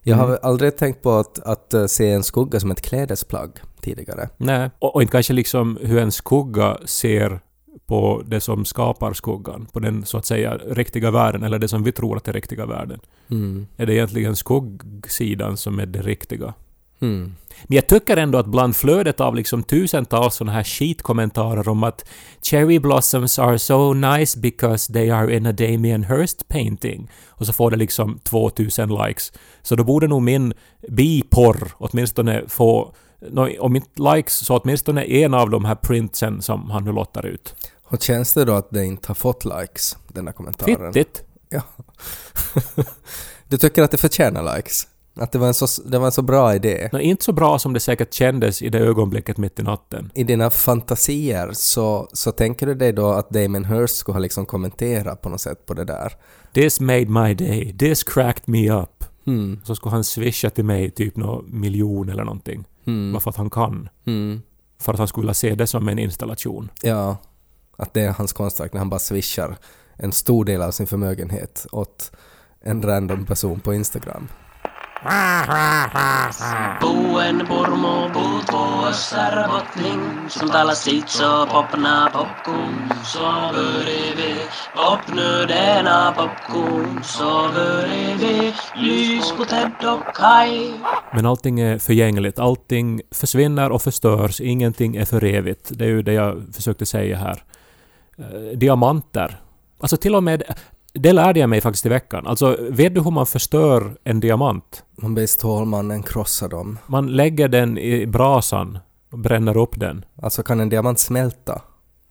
Jag 0.03 0.15
har 0.17 0.25
Mm. 0.27 0.39
aldrig 0.43 0.77
tänkt 0.77 1.01
på 1.01 1.11
att, 1.11 1.39
att 1.39 1.73
eh, 1.73 1.85
se 1.85 2.11
en 2.11 2.23
skugga 2.23 2.59
som 2.59 2.71
ett 2.71 2.81
klädesplagg 2.81 3.51
tidigare. 3.81 4.29
Nej, 4.37 4.69
och, 4.79 4.95
och 4.95 5.01
inte 5.01 5.11
kanske 5.11 5.33
liksom 5.33 5.77
hur 5.81 5.99
en 5.99 6.11
skugga 6.11 6.77
ser 6.85 7.39
på 7.87 8.23
det 8.25 8.41
som 8.41 8.65
skapar 8.65 9.13
skuggan, 9.13 9.67
på 9.73 9.79
den 9.79 10.05
så 10.05 10.17
att 10.17 10.25
säga 10.25 10.57
riktiga 10.57 11.11
världen, 11.11 11.43
eller 11.43 11.59
det 11.59 11.67
som 11.67 11.83
vi 11.83 11.91
tror 11.91 12.17
att 12.17 12.27
är 12.27 12.33
riktiga 12.33 12.65
världen. 12.65 12.99
Mm. 13.31 13.67
Är 13.77 13.85
det 13.85 13.93
egentligen 13.93 14.35
skuggsidan 14.35 15.57
som 15.57 15.79
är 15.79 15.85
det 15.85 16.01
riktiga? 16.01 16.53
Mm. 17.01 17.35
Men 17.63 17.75
jag 17.75 17.87
tycker 17.87 18.17
ändå 18.17 18.37
att 18.37 18.45
bland 18.45 18.75
flödet 18.75 19.19
av 19.19 19.35
liksom 19.35 19.63
tusentals 19.63 20.35
sådana 20.35 20.51
här 20.51 20.63
skitkommentarer 20.63 21.69
om 21.69 21.83
att 21.83 22.09
”Cherry 22.41 22.79
blossoms 22.79 23.39
are 23.39 23.59
so 23.59 23.93
nice 23.93 24.39
because 24.39 24.93
they 24.93 25.09
are 25.09 25.35
in 25.35 25.45
a 25.45 25.51
Damien 25.51 26.03
Hirst 26.03 26.47
painting” 26.47 27.09
och 27.27 27.45
så 27.45 27.53
får 27.53 27.71
det 27.71 27.77
liksom 27.77 28.19
2000 28.19 28.89
likes. 28.89 29.33
Så 29.61 29.75
då 29.75 29.83
borde 29.83 30.07
nog 30.07 30.21
min 30.21 30.53
biporr 30.89 31.71
åtminstone 31.77 32.43
få, 32.47 32.93
om 33.59 33.75
inte 33.75 34.15
likes 34.15 34.33
så 34.33 34.57
åtminstone 34.57 35.03
en 35.03 35.33
av 35.33 35.49
de 35.49 35.65
här 35.65 35.75
printsen 35.75 36.41
som 36.41 36.69
han 36.69 36.83
nu 36.83 36.91
lottar 36.91 37.25
ut. 37.25 37.55
Och 37.83 38.01
känns 38.01 38.33
det 38.33 38.45
då 38.45 38.53
att 38.53 38.69
det 38.69 38.85
inte 38.85 39.07
har 39.07 39.15
fått 39.15 39.45
likes, 39.45 39.97
den 40.07 40.27
här 40.27 40.33
kommentaren? 40.33 40.93
Fittigt! 40.93 41.23
Ja. 41.49 41.61
du 43.47 43.57
tycker 43.57 43.83
att 43.83 43.91
det 43.91 43.97
förtjänar 43.97 44.55
likes? 44.55 44.87
Att 45.15 45.31
det 45.31 45.39
var 45.39 45.47
en 45.47 45.53
så, 45.53 45.81
det 45.85 45.99
var 45.99 46.05
en 46.05 46.11
så 46.11 46.21
bra 46.21 46.55
idé? 46.55 46.89
Nå, 46.91 46.99
inte 46.99 47.23
så 47.23 47.31
bra 47.31 47.59
som 47.59 47.73
det 47.73 47.79
säkert 47.79 48.13
kändes 48.13 48.61
i 48.61 48.69
det 48.69 48.79
ögonblicket 48.79 49.37
mitt 49.37 49.59
i 49.59 49.63
natten. 49.63 50.11
I 50.15 50.23
dina 50.23 50.49
fantasier 50.49 51.49
så, 51.53 52.07
så 52.13 52.31
tänker 52.31 52.65
du 52.65 52.75
dig 52.75 52.93
då 52.93 53.07
att 53.11 53.29
Damon 53.29 53.65
Hirst 53.65 53.95
skulle 53.95 54.15
ha 54.15 54.19
liksom 54.19 54.45
kommenterat 54.45 55.21
på 55.21 55.29
något 55.29 55.41
sätt 55.41 55.65
på 55.65 55.73
det 55.73 55.83
där? 55.83 56.13
This 56.53 56.79
made 56.79 57.05
my 57.05 57.33
day. 57.33 57.75
This 57.77 58.03
cracked 58.03 58.43
me 58.45 58.71
up. 58.71 59.03
Mm. 59.27 59.59
Så 59.63 59.75
skulle 59.75 59.91
han 59.91 60.03
swisha 60.03 60.49
till 60.49 60.65
mig 60.65 60.91
typ 60.91 61.15
någon 61.15 61.59
miljon 61.59 62.09
eller 62.09 62.23
någonting. 62.23 62.65
Mm. 62.85 63.13
Bara 63.13 63.19
för 63.19 63.29
att 63.29 63.35
han 63.35 63.49
kan. 63.49 63.89
Mm. 64.05 64.41
För 64.79 64.93
att 64.93 64.99
han 64.99 65.07
skulle 65.07 65.23
vilja 65.23 65.33
se 65.33 65.55
det 65.55 65.67
som 65.67 65.87
en 65.89 65.99
installation. 65.99 66.69
Ja, 66.81 67.17
att 67.77 67.93
det 67.93 68.01
är 68.01 68.11
hans 68.11 68.33
konstverk 68.33 68.73
när 68.73 68.79
han 68.79 68.89
bara 68.89 68.99
swishar 68.99 69.57
en 69.95 70.11
stor 70.11 70.45
del 70.45 70.61
av 70.61 70.71
sin 70.71 70.87
förmögenhet 70.87 71.65
åt 71.71 72.11
en 72.61 72.81
random 72.81 73.25
person 73.25 73.59
på 73.59 73.73
Instagram. 73.73 74.27
Buen 76.81 77.39
purmu 77.47 78.09
puut 78.13 78.47
puussa 78.47 79.31
robotling 79.31 80.29
Som 80.29 80.49
talar 80.49 80.73
sitt 80.73 81.09
så 81.09 81.45
popna 81.45 82.09
popcorn 82.13 82.91
Så 83.03 83.51
bredvid 83.53 85.47
denna 85.47 86.11
popcorn 86.11 87.03
Så 87.03 87.49
bredvid 87.53 88.53
lys 88.75 89.31
på 89.37 89.45
Ted 89.45 89.71
och 89.85 90.15
Kaj 90.15 90.73
Men 91.13 91.25
allting 91.25 91.59
är 91.59 91.77
förgängligt. 91.77 92.39
Allting 92.39 93.01
försvinner 93.11 93.71
och 93.71 93.81
förstörs. 93.81 94.41
Ingenting 94.41 94.95
är 94.95 95.05
för 95.05 95.23
evigt. 95.23 95.69
Det 95.73 95.85
är 95.85 95.89
ju 95.89 96.01
det 96.01 96.13
jag 96.13 96.43
försökte 96.53 96.85
säga 96.85 97.17
här. 97.17 97.43
Eh, 98.17 98.57
diamanter. 98.57 99.39
Alltså 99.79 99.97
till 99.97 100.15
och 100.15 100.23
med... 100.23 100.43
Det 101.01 101.13
lärde 101.13 101.39
jag 101.39 101.49
mig 101.49 101.61
faktiskt 101.61 101.85
i 101.85 101.89
veckan. 101.89 102.27
Alltså, 102.27 102.57
vet 102.69 102.95
du 102.95 103.01
hur 103.01 103.11
man 103.11 103.25
förstör 103.25 103.97
en 104.03 104.19
diamant? 104.19 104.83
Man 105.01 105.15
ber 105.15 105.25
Stålmannen 105.25 106.03
krossa 106.03 106.47
dem. 106.47 106.77
Man 106.87 107.07
lägger 107.07 107.47
den 107.47 107.77
i 107.77 108.07
brasan 108.07 108.77
och 109.11 109.19
bränner 109.19 109.57
upp 109.57 109.79
den. 109.79 110.05
Alltså 110.21 110.43
kan 110.43 110.59
en 110.59 110.69
diamant 110.69 110.99
smälta? 110.99 111.61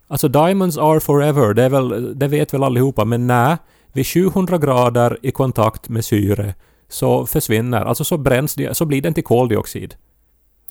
Alltså 0.06 0.28
diamonds 0.28 0.78
are 0.78 1.00
forever, 1.00 1.54
det, 1.54 1.62
är 1.62 1.68
väl, 1.68 2.18
det 2.18 2.28
vet 2.28 2.54
väl 2.54 2.62
allihopa, 2.62 3.04
men 3.04 3.26
nej. 3.26 3.56
Vid 3.92 4.06
700 4.06 4.58
grader 4.58 5.18
i 5.22 5.30
kontakt 5.30 5.88
med 5.88 6.04
syre 6.04 6.54
så 6.88 7.26
försvinner, 7.26 7.84
alltså 7.84 8.04
så 8.04 8.16
bränns 8.16 8.54
det, 8.54 8.76
så 8.76 8.84
blir 8.84 9.02
den 9.02 9.14
till 9.14 9.24
koldioxid. 9.24 9.94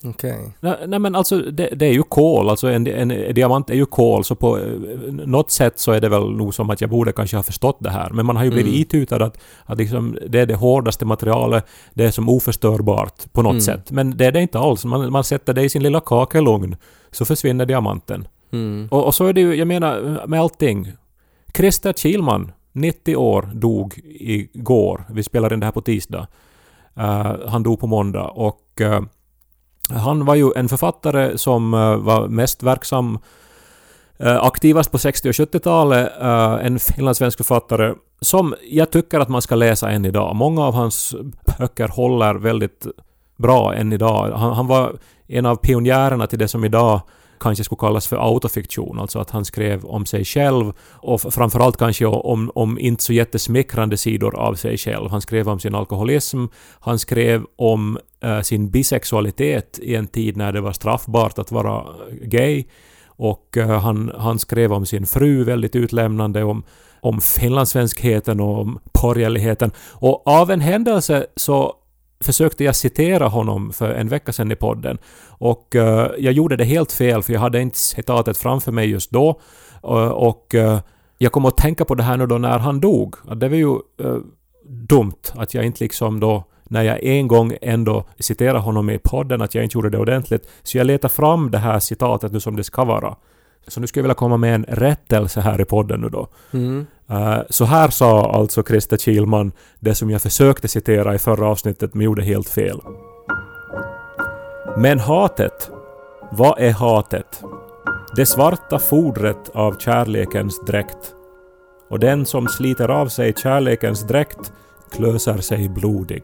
Okej. 0.04 0.52
Nej, 0.60 0.76
nej 0.86 0.98
men 0.98 1.14
alltså 1.14 1.38
det, 1.38 1.68
det 1.76 1.86
är 1.86 1.92
ju 1.92 2.02
kol, 2.02 2.48
alltså 2.48 2.68
en, 2.68 2.86
en, 2.86 3.10
en 3.10 3.34
diamant 3.34 3.70
är 3.70 3.74
ju 3.74 3.86
kol 3.86 4.24
så 4.24 4.34
på 4.34 4.58
eh, 4.58 4.64
något 5.12 5.50
sätt 5.50 5.78
så 5.78 5.92
är 5.92 6.00
det 6.00 6.08
väl 6.08 6.30
nog 6.30 6.54
som 6.54 6.70
att 6.70 6.80
jag 6.80 6.90
borde 6.90 7.12
kanske 7.12 7.36
ha 7.36 7.42
förstått 7.42 7.76
det 7.80 7.90
här. 7.90 8.10
Men 8.10 8.26
man 8.26 8.36
har 8.36 8.44
ju 8.44 8.50
blivit 8.50 8.68
Mm. 8.72 8.80
itutad 8.82 9.22
att, 9.24 9.38
att 9.64 9.78
liksom, 9.78 10.18
det 10.28 10.40
är 10.40 10.46
det 10.46 10.54
hårdaste 10.54 11.04
materialet, 11.04 11.66
det 11.94 12.04
är 12.04 12.10
som 12.10 12.28
oförstörbart 12.28 13.32
på 13.32 13.42
något 13.42 13.50
Mm. 13.50 13.60
sätt. 13.60 13.90
Men 13.90 14.16
det 14.16 14.26
är 14.26 14.32
det 14.32 14.40
inte 14.42 14.58
alls. 14.58 14.84
Man, 14.84 15.12
man 15.12 15.24
sätter 15.24 15.54
det 15.54 15.62
i 15.62 15.68
sin 15.68 15.82
lilla 15.82 16.00
kakelugn 16.00 16.76
så 17.10 17.24
försvinner 17.24 17.66
diamanten. 17.66 18.28
Mm. 18.52 18.88
Och, 18.90 19.04
och 19.06 19.14
så 19.14 19.26
är 19.26 19.32
det 19.32 19.40
ju, 19.40 19.54
jag 19.54 19.68
menar 19.68 20.22
med 20.26 20.40
allting. 20.40 20.92
Christer 21.56 21.92
Kilman, 21.92 22.52
90 22.72 23.16
år, 23.16 23.48
dog 23.54 24.00
igår. 24.20 25.04
Vi 25.10 25.22
spelar 25.22 25.52
in 25.52 25.60
det 25.60 25.66
här 25.66 25.72
på 25.72 25.80
tisdag. 25.80 26.26
Eh, 26.96 27.32
han 27.48 27.62
dog 27.62 27.80
på 27.80 27.86
måndag 27.86 28.24
och 28.24 28.80
eh, 28.80 29.00
han 29.90 30.24
var 30.24 30.34
ju 30.34 30.52
en 30.56 30.68
författare 30.68 31.38
som 31.38 31.74
eh, 31.74 31.96
var 31.96 32.28
mest 32.28 32.62
verksam 32.62 33.18
eh, 34.18 34.44
aktivast 34.44 34.92
på 34.92 34.98
60 34.98 35.28
och 35.28 35.32
70-talet. 35.32 36.12
Eh, 36.20 36.66
en 36.66 36.78
finlandssvensk 36.78 37.38
författare 37.38 37.94
som 38.20 38.54
jag 38.70 38.90
tycker 38.90 39.20
att 39.20 39.28
man 39.28 39.42
ska 39.42 39.54
läsa 39.54 39.90
än 39.90 40.04
idag. 40.04 40.36
Många 40.36 40.64
av 40.66 40.74
hans 40.74 41.14
böcker 41.58 41.88
håller 41.88 42.34
väldigt 42.34 42.86
bra 43.36 43.74
än 43.74 43.92
idag. 43.92 44.32
Han, 44.32 44.52
han 44.52 44.66
var 44.66 44.92
en 45.26 45.46
av 45.46 45.56
pionjärerna 45.56 46.26
till 46.26 46.38
det 46.38 46.48
som 46.48 46.64
idag 46.64 47.00
kanske 47.40 47.64
skulle 47.64 47.78
kallas 47.78 48.06
för 48.06 48.16
autofiktion, 48.16 48.98
alltså 48.98 49.18
att 49.18 49.30
han 49.30 49.44
skrev 49.44 49.84
om 49.84 50.06
sig 50.06 50.24
själv 50.24 50.72
och 50.92 51.20
framförallt 51.20 51.76
kanske 51.76 52.06
om, 52.06 52.50
om 52.54 52.78
inte 52.78 53.02
så 53.02 53.12
jättesmickrande 53.12 53.96
sidor 53.96 54.36
av 54.36 54.54
sig 54.54 54.78
själv. 54.78 55.10
Han 55.10 55.20
skrev 55.20 55.48
om 55.48 55.60
sin 55.60 55.74
alkoholism, 55.74 56.46
han 56.80 56.98
skrev 56.98 57.44
om 57.56 57.98
äh, 58.20 58.40
sin 58.40 58.70
bisexualitet 58.70 59.78
i 59.82 59.94
en 59.94 60.06
tid 60.06 60.36
när 60.36 60.52
det 60.52 60.60
var 60.60 60.72
straffbart 60.72 61.38
att 61.38 61.52
vara 61.52 61.84
gay 62.22 62.64
och 63.06 63.56
äh, 63.56 63.80
han, 63.80 64.12
han 64.18 64.38
skrev 64.38 64.72
om 64.72 64.86
sin 64.86 65.06
fru 65.06 65.44
väldigt 65.44 65.76
utlämnande, 65.76 66.44
om, 66.44 66.64
om 67.00 67.20
finlandssvenskheten 67.20 68.40
och 68.40 68.60
om 68.60 68.78
borgerligheten. 69.02 69.70
Och 69.90 70.26
av 70.26 70.50
en 70.50 70.60
händelse 70.60 71.26
så 71.36 71.74
försökte 72.20 72.64
jag 72.64 72.76
citera 72.76 73.28
honom 73.28 73.72
för 73.72 73.90
en 73.90 74.08
vecka 74.08 74.32
sedan 74.32 74.52
i 74.52 74.56
podden. 74.56 74.98
Och 75.28 75.76
eh, 75.76 76.10
jag 76.18 76.32
gjorde 76.32 76.56
det 76.56 76.64
helt 76.64 76.92
fel 76.92 77.22
för 77.22 77.32
jag 77.32 77.40
hade 77.40 77.60
inte 77.60 77.78
citatet 77.78 78.38
framför 78.38 78.72
mig 78.72 78.90
just 78.90 79.10
då. 79.10 79.40
Eh, 79.82 80.08
och 80.08 80.54
eh, 80.54 80.80
jag 81.18 81.32
kom 81.32 81.44
att 81.44 81.56
tänka 81.56 81.84
på 81.84 81.94
det 81.94 82.02
här 82.02 82.16
nu 82.16 82.26
då 82.26 82.38
när 82.38 82.58
han 82.58 82.80
dog. 82.80 83.14
Det 83.36 83.48
var 83.48 83.56
ju 83.56 83.78
dumt 84.64 85.32
att 85.34 85.54
jag 85.54 85.64
inte 85.64 85.84
liksom 85.84 86.20
då 86.20 86.44
när 86.64 86.82
jag 86.82 87.04
en 87.04 87.28
gång 87.28 87.56
ändå 87.62 88.04
citerade 88.18 88.58
honom 88.58 88.90
i 88.90 88.98
podden 88.98 89.42
att 89.42 89.54
jag 89.54 89.64
inte 89.64 89.76
gjorde 89.76 89.90
det 89.90 89.98
ordentligt. 89.98 90.48
Så 90.62 90.78
jag 90.78 90.86
letar 90.86 91.08
fram 91.08 91.50
det 91.50 91.58
här 91.58 91.78
citatet 91.78 92.32
nu 92.32 92.40
som 92.40 92.56
det 92.56 92.64
ska 92.64 92.84
vara. 92.84 93.16
Så 93.66 93.80
nu 93.80 93.86
skulle 93.86 94.00
jag 94.00 94.04
vilja 94.04 94.14
komma 94.14 94.36
med 94.36 94.54
en 94.54 94.64
rättelse 94.68 95.40
här 95.40 95.60
i 95.60 95.64
podden 95.64 96.00
nu 96.00 96.08
då. 96.08 96.28
Mm. 96.52 96.86
Uh, 97.10 97.40
Så 97.50 97.64
här 97.64 97.90
sa 97.90 98.32
alltså 98.32 98.62
Christer 98.62 98.96
Kilman 98.96 99.52
det 99.80 99.94
som 99.94 100.10
jag 100.10 100.22
försökte 100.22 100.68
citera 100.68 101.14
i 101.14 101.18
förra 101.18 101.48
avsnittet 101.48 101.94
men 101.94 102.04
gjorde 102.04 102.22
helt 102.22 102.48
fel. 102.48 102.80
Men 104.76 104.98
hatet. 104.98 105.70
Vad 106.32 106.58
är 106.58 106.72
hatet? 106.72 107.42
Det 108.16 108.26
svarta 108.26 108.78
fodret 108.78 109.50
av 109.54 109.78
kärlekens 109.78 110.64
dräkt. 110.66 111.14
Och 111.90 111.98
den 111.98 112.26
som 112.26 112.48
sliter 112.48 112.88
av 112.88 113.08
sig 113.08 113.34
kärlekens 113.36 114.02
dräkt 114.02 114.52
klösar 114.90 115.38
sig 115.38 115.68
blodig. 115.68 116.22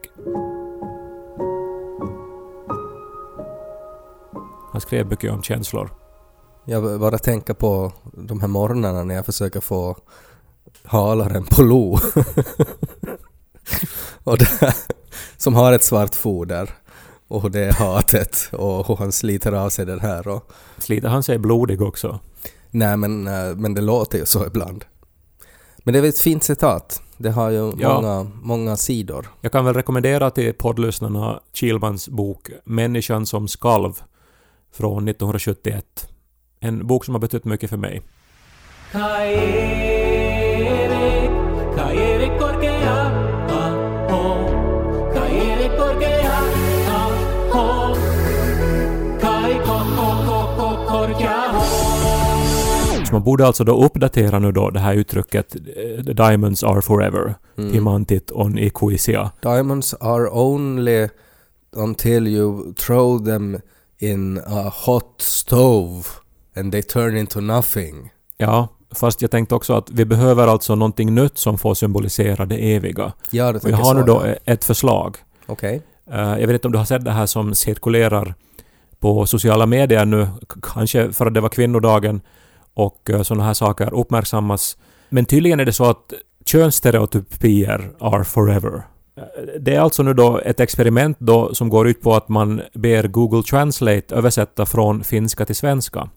Han 4.71 4.81
skrev 4.81 5.07
mycket 5.07 5.31
om 5.31 5.43
känslor. 5.43 5.89
Jag 6.65 6.99
bara 6.99 7.17
tänker 7.17 7.53
på 7.53 7.91
de 8.13 8.41
här 8.41 8.47
morgnarna 8.47 9.03
när 9.03 9.15
jag 9.15 9.25
försöker 9.25 9.59
få 9.61 9.97
halaren 10.83 11.43
på 11.45 11.61
Lo. 11.61 11.93
och 14.23 14.37
det, 14.37 14.75
som 15.37 15.55
har 15.55 15.73
ett 15.73 15.83
svart 15.83 16.15
foder. 16.15 16.69
Och 17.27 17.51
det 17.51 17.59
är 17.65 17.73
hatet 17.73 18.49
och 18.51 18.87
hur 18.87 18.95
han 18.95 19.11
sliter 19.11 19.51
av 19.51 19.69
sig 19.69 19.85
den 19.85 19.99
här. 19.99 20.27
Och, 20.27 20.51
Sliter 20.77 21.09
han 21.09 21.23
sig 21.23 21.37
blodig 21.37 21.81
också? 21.81 22.19
nej 22.71 22.97
men, 22.97 23.27
eh, 23.27 23.55
men 23.55 23.73
det 23.73 23.81
låter 23.81 24.17
ju 24.17 24.25
så 24.25 24.45
ibland. 24.45 24.85
Men 25.77 25.93
det 25.93 25.99
är 25.99 26.03
ett 26.03 26.19
fint 26.19 26.43
citat. 26.43 27.01
Det 27.17 27.29
har 27.31 27.49
ju 27.49 27.73
Ja. 27.77 28.01
många, 28.01 28.23
många 28.41 28.77
sidor. 28.77 29.27
Jag 29.41 29.51
kan 29.51 29.65
väl 29.65 29.73
rekommendera 29.73 30.31
till 30.31 30.53
poddlyssnarna 30.53 31.39
Kilmans 31.53 32.09
bok 32.09 32.49
Människan 32.63 33.25
som 33.25 33.47
skalv 33.47 33.93
från 34.73 35.07
1971. 35.07 36.07
En 36.59 36.87
bok 36.87 37.05
som 37.05 37.13
har 37.13 37.21
betytt 37.21 37.45
mycket 37.45 37.69
för 37.69 37.77
mig. 37.77 38.01
Kairi, 38.91 39.94
man 53.15 53.23
borde 53.23 53.47
alltså 53.47 53.63
då 53.63 53.85
uppdatera 53.85 54.39
nu 54.39 54.51
då 54.51 54.69
det 54.69 54.79
här 54.79 54.93
uttrycket 54.93 55.55
eh, 55.55 56.05
“The 56.05 56.13
diamonds 56.13 56.63
are 56.63 56.81
forever”. 56.81 57.35
Mm. 57.57 57.71
Timantit 57.71 58.31
on 58.31 58.57
equisia. 58.57 59.31
Diamonds 59.41 59.93
are 59.93 60.29
only 60.29 61.07
until 61.75 62.27
you 62.27 62.73
throw 62.73 63.25
them 63.25 63.59
in 63.99 64.37
a 64.47 64.73
hot 64.85 65.15
stove 65.21 66.03
and 66.55 66.71
they 66.71 66.81
turn 66.81 67.17
into 67.17 67.41
nothing. 67.41 68.11
Ja, 68.37 68.67
Fast 68.95 69.21
jag 69.21 69.31
tänkte 69.31 69.55
också 69.55 69.73
att 69.73 69.89
vi 69.89 70.05
behöver 70.05 70.47
alltså 70.47 70.75
någonting 70.75 71.15
nytt 71.15 71.37
som 71.37 71.57
får 71.57 71.73
symbolisera 71.73 72.45
det 72.45 72.75
eviga. 72.75 73.13
Ja, 73.29 73.51
du 73.51 73.59
Och 73.59 73.69
jag 73.69 73.77
har 73.77 73.93
nu 73.93 74.03
då 74.03 74.23
ett 74.45 74.63
förslag. 74.63 75.17
Okej. 75.45 75.81
Eh, 76.11 76.19
jag 76.19 76.47
vet 76.47 76.53
inte 76.53 76.67
om 76.67 76.71
du 76.71 76.77
har 76.77 76.85
sett 76.85 77.05
det 77.05 77.11
här 77.11 77.25
som 77.25 77.55
cirkulerar 77.55 78.33
på 78.99 79.25
sociala 79.25 79.65
medier 79.65 80.05
nu, 80.05 80.27
kanske 80.61 81.11
för 81.11 81.25
att 81.25 81.33
det 81.33 81.41
var 81.41 81.49
kvinnodagen 81.49 82.21
och 82.75 83.09
uh, 83.09 83.21
sådana 83.21 83.43
här 83.43 83.53
saker 83.53 83.93
uppmärksammas. 83.93 84.77
Men 85.09 85.25
tydligen 85.25 85.59
är 85.59 85.65
det 85.65 85.73
så 85.73 85.85
att 85.85 86.13
könsstereotypier 86.45 87.91
are 87.99 88.23
forever. 88.23 88.73
Eh, 89.17 89.23
Det 89.59 89.75
är 89.75 89.79
alltså 89.79 90.03
nu 90.03 90.13
då 90.13 90.39
ett 90.39 90.59
experiment 90.59 91.17
då 91.19 91.53
som 91.53 91.69
går 91.69 91.87
ut 91.87 92.01
på 92.01 92.15
att 92.15 92.29
man 92.29 92.61
ber 92.73 93.07
Google 93.07 93.43
Translate 93.43 94.15
översätta 94.15 94.65
från 94.65 95.03
finska 95.03 95.45
till 95.45 95.55
svenska. 95.55 96.09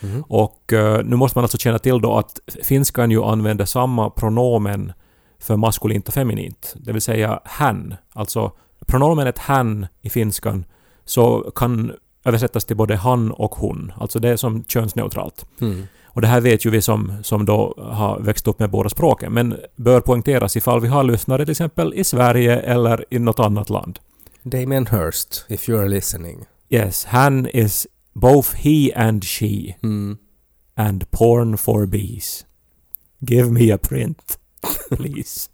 Mhm. 0.00 0.24
Och 0.28 0.72
eh, 0.72 1.04
nu 1.04 1.16
måste 1.16 1.38
man 1.38 1.44
alltså 1.44 1.58
känna 1.58 1.78
till 1.78 2.00
då 2.00 2.18
att 2.18 2.38
finskan 2.62 3.10
ju 3.10 3.22
använder 3.22 3.64
samma 3.64 4.10
pronomen 4.10 4.92
för 5.38 5.56
maskulint 5.56 6.08
och 6.08 6.14
feminint. 6.14 6.74
Det 6.76 6.92
vill 6.92 7.02
säga 7.02 7.40
han. 7.44 7.94
Alltså 8.12 8.52
pronomenet 8.86 9.38
han 9.38 9.86
i 10.00 10.10
finskan 10.10 10.64
så 11.04 11.52
kan 11.54 11.92
översättas 12.24 12.64
till 12.64 12.76
både 12.76 12.96
han 12.96 13.30
och 13.30 13.54
hon. 13.54 13.92
Alltså 13.96 14.18
det 14.18 14.28
är 14.28 14.36
som 14.36 14.64
könsneutralt. 14.64 15.46
Mm. 15.60 15.86
Och 16.04 16.20
det 16.20 16.26
här 16.26 16.40
vet 16.40 16.64
ju 16.66 16.70
vi 16.70 16.82
som, 16.82 17.12
som 17.22 17.44
då 17.44 17.74
har 17.78 18.20
växt 18.20 18.48
upp 18.48 18.58
med 18.58 18.70
båda 18.70 18.88
språken. 18.88 19.32
Men 19.32 19.56
bör 19.76 20.00
poängteras 20.00 20.56
ifall 20.56 20.80
vi 20.80 20.88
har 20.88 21.04
lyssnare 21.04 21.44
till 21.44 21.50
exempel 21.50 21.94
i 21.94 22.04
Sverige 22.04 22.60
eller 22.60 23.04
i 23.10 23.18
något 23.18 23.38
annat 23.38 23.70
land. 23.70 23.98
Damien 24.42 24.86
Hirst, 24.86 25.46
if 25.48 25.68
you're 25.68 25.88
listening. 25.88 26.44
Yes, 26.68 27.04
han 27.04 27.46
is 27.46 27.86
both 28.12 28.54
he 28.54 28.92
and 28.96 29.24
she. 29.24 29.76
Mm. 29.82 30.18
and 30.80 31.10
porn 31.10 31.56
for 31.56 31.86
bees. 31.86 32.46
Give 33.20 33.50
me 33.50 33.70
a 33.70 33.78
print, 33.78 34.38
please. 34.90 35.50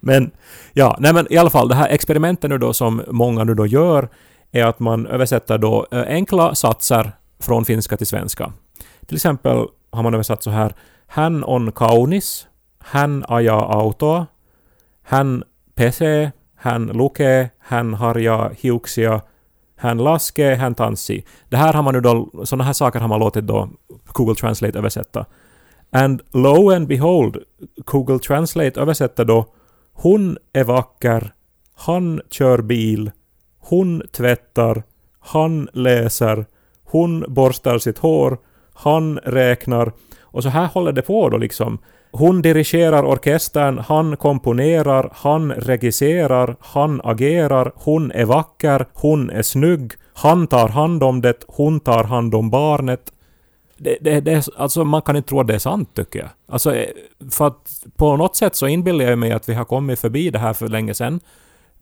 men, 0.00 0.30
ja, 0.72 0.96
nej 1.00 1.12
men 1.14 1.32
i 1.32 1.36
alla 1.36 1.50
fall, 1.50 1.68
det 1.68 1.74
här 1.74 1.88
experimentet 1.88 2.50
nu 2.50 2.58
då 2.58 2.72
som 2.72 3.02
många 3.08 3.44
nu 3.44 3.54
då 3.54 3.66
gör 3.66 4.08
är 4.52 4.64
att 4.64 4.80
man 4.80 5.06
översätter 5.06 5.58
då 5.58 5.86
eh, 5.90 6.02
enkla 6.02 6.54
satser 6.54 7.12
från 7.40 7.64
finska 7.64 7.96
till 7.96 8.06
svenska. 8.06 8.52
Till 9.06 9.16
exempel 9.16 9.66
har 9.90 10.02
man 10.02 10.14
översatt 10.14 10.42
så 10.42 10.50
här 10.50 10.74
Hän 11.06 11.44
on 11.44 11.72
kaunis, 11.72 12.46
hän 12.78 13.24
ajaa 13.28 13.72
autoa, 13.72 14.26
hän 15.02 15.44
pesee, 15.74 16.32
hän 16.56 16.86
lukee, 16.86 17.50
hän 17.58 17.94
harjaa 17.94 18.50
hiuksia, 18.62 19.20
hän 19.76 20.04
laskee, 20.04 20.54
hän 20.54 20.74
tanssii. 20.74 21.24
Det 21.48 21.56
här 21.56 21.72
har 21.72 21.82
man 21.82 21.94
nu 21.94 22.00
då, 22.00 22.30
sådana 22.44 22.64
här 22.64 22.72
saker 22.72 23.00
har 23.00 23.08
man 23.08 23.20
låtit 23.20 23.46
då 23.46 23.68
Google 24.12 24.34
Translate 24.34 24.78
översätta. 24.78 25.26
And 25.92 26.22
lo 26.32 26.70
and 26.70 26.88
behold, 26.88 27.36
Google 27.84 28.18
Translate 28.18 28.80
översätter 28.80 29.24
då 29.24 29.46
Hon 29.92 30.38
är 30.52 30.64
vacker, 30.64 31.32
han 31.74 32.20
kör 32.30 32.62
bil, 32.62 33.10
hon 33.62 34.02
tvättar, 34.12 34.82
han 35.20 35.68
läser, 35.72 36.44
hon 36.84 37.24
borstar 37.28 37.78
sitt 37.78 37.98
hår, 37.98 38.38
han 38.74 39.18
räknar. 39.18 39.92
Och 40.20 40.42
så 40.42 40.48
här 40.48 40.66
håller 40.66 40.92
det 40.92 41.02
på 41.02 41.28
då 41.28 41.38
liksom. 41.38 41.78
Hon 42.14 42.42
dirigerar 42.42 43.04
orkestern, 43.04 43.78
han 43.78 44.16
komponerar, 44.16 45.10
han 45.14 45.52
regisserar, 45.52 46.56
han 46.60 47.00
agerar, 47.04 47.72
hon 47.74 48.12
är 48.12 48.24
vacker, 48.24 48.86
hon 48.92 49.30
är 49.30 49.42
snygg, 49.42 49.92
han 50.14 50.46
tar 50.46 50.68
hand 50.68 51.02
om 51.02 51.20
det, 51.20 51.44
hon 51.48 51.80
tar 51.80 52.04
hand 52.04 52.34
om 52.34 52.50
barnet. 52.50 53.12
Det, 53.76 53.98
det, 54.00 54.20
det, 54.20 54.32
är- 54.32 54.44
alltså 54.60 54.84
man 54.84 55.02
kan 55.02 55.16
inte 55.16 55.28
tro 55.28 55.40
att 55.40 55.46
det 55.46 55.54
är 55.54 55.58
sant 55.58 55.94
tycker 55.94 56.18
jag. 56.18 56.28
Alltså, 56.48 56.74
eh, 56.74 56.88
för 57.30 57.46
att 57.46 57.84
på 57.96 58.16
något 58.16 58.36
sätt 58.36 58.54
så 58.56 58.66
inbillar 58.66 59.04
jag 59.04 59.18
mig 59.18 59.32
att 59.32 59.48
vi 59.48 59.54
har 59.54 59.64
kommit 59.64 59.98
förbi 60.00 60.30
det 60.30 60.38
här 60.38 60.52
för 60.52 60.68
länge 60.68 60.94
sedan. 60.94 61.20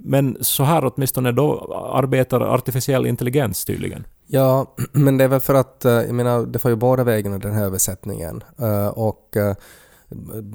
Men 0.05 0.37
så 0.41 0.65
här 0.65 0.93
åtminstone 0.95 1.33
då 1.33 1.75
arbetar 1.95 2.41
artificiell 2.41 3.07
intelligens 3.07 3.65
tydligen. 3.65 4.05
Ja, 4.27 4.75
men 4.93 5.19
det 5.19 5.25
är 5.25 5.29
väl 5.29 5.41
för 5.41 5.55
att, 5.55 5.85
eh, 5.85 5.93
jag 5.93 6.15
menar, 6.15 6.47
det 6.47 6.59
får 6.59 6.71
ju 6.71 6.77
båda 6.77 7.05
vägarna 7.05 7.39
den 7.39 7.53
här 7.53 7.65
översättningen. 7.65 8.45
Eh, 8.59 8.89
och 8.89 9.37
eh, 9.37 9.55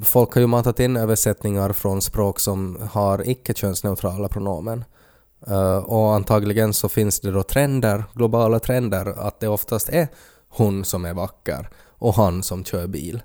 folk 0.03 0.33
har 0.33 0.41
ju 0.41 0.47
matat 0.47 0.79
in 0.79 0.97
översättningar 0.97 1.73
från 1.73 2.01
språk 2.01 2.39
som 2.39 2.77
har 2.91 3.29
icke-könsneutrala 3.29 4.27
pronomen. 4.27 4.83
Och 5.83 6.15
antagligen 6.15 6.73
så 6.73 6.89
finns 6.89 7.19
det 7.19 7.31
då 7.31 7.43
trender, 7.43 8.03
globala 8.13 8.59
trender, 8.59 9.27
att 9.27 9.39
det 9.39 9.47
oftast 9.47 9.89
är 9.89 10.07
hon 10.49 10.85
som 10.85 11.05
är 11.05 11.13
vacker 11.13 11.69
och 11.89 12.13
han 12.13 12.43
som 12.43 12.63
kör 12.63 12.87
bil. 12.87 13.21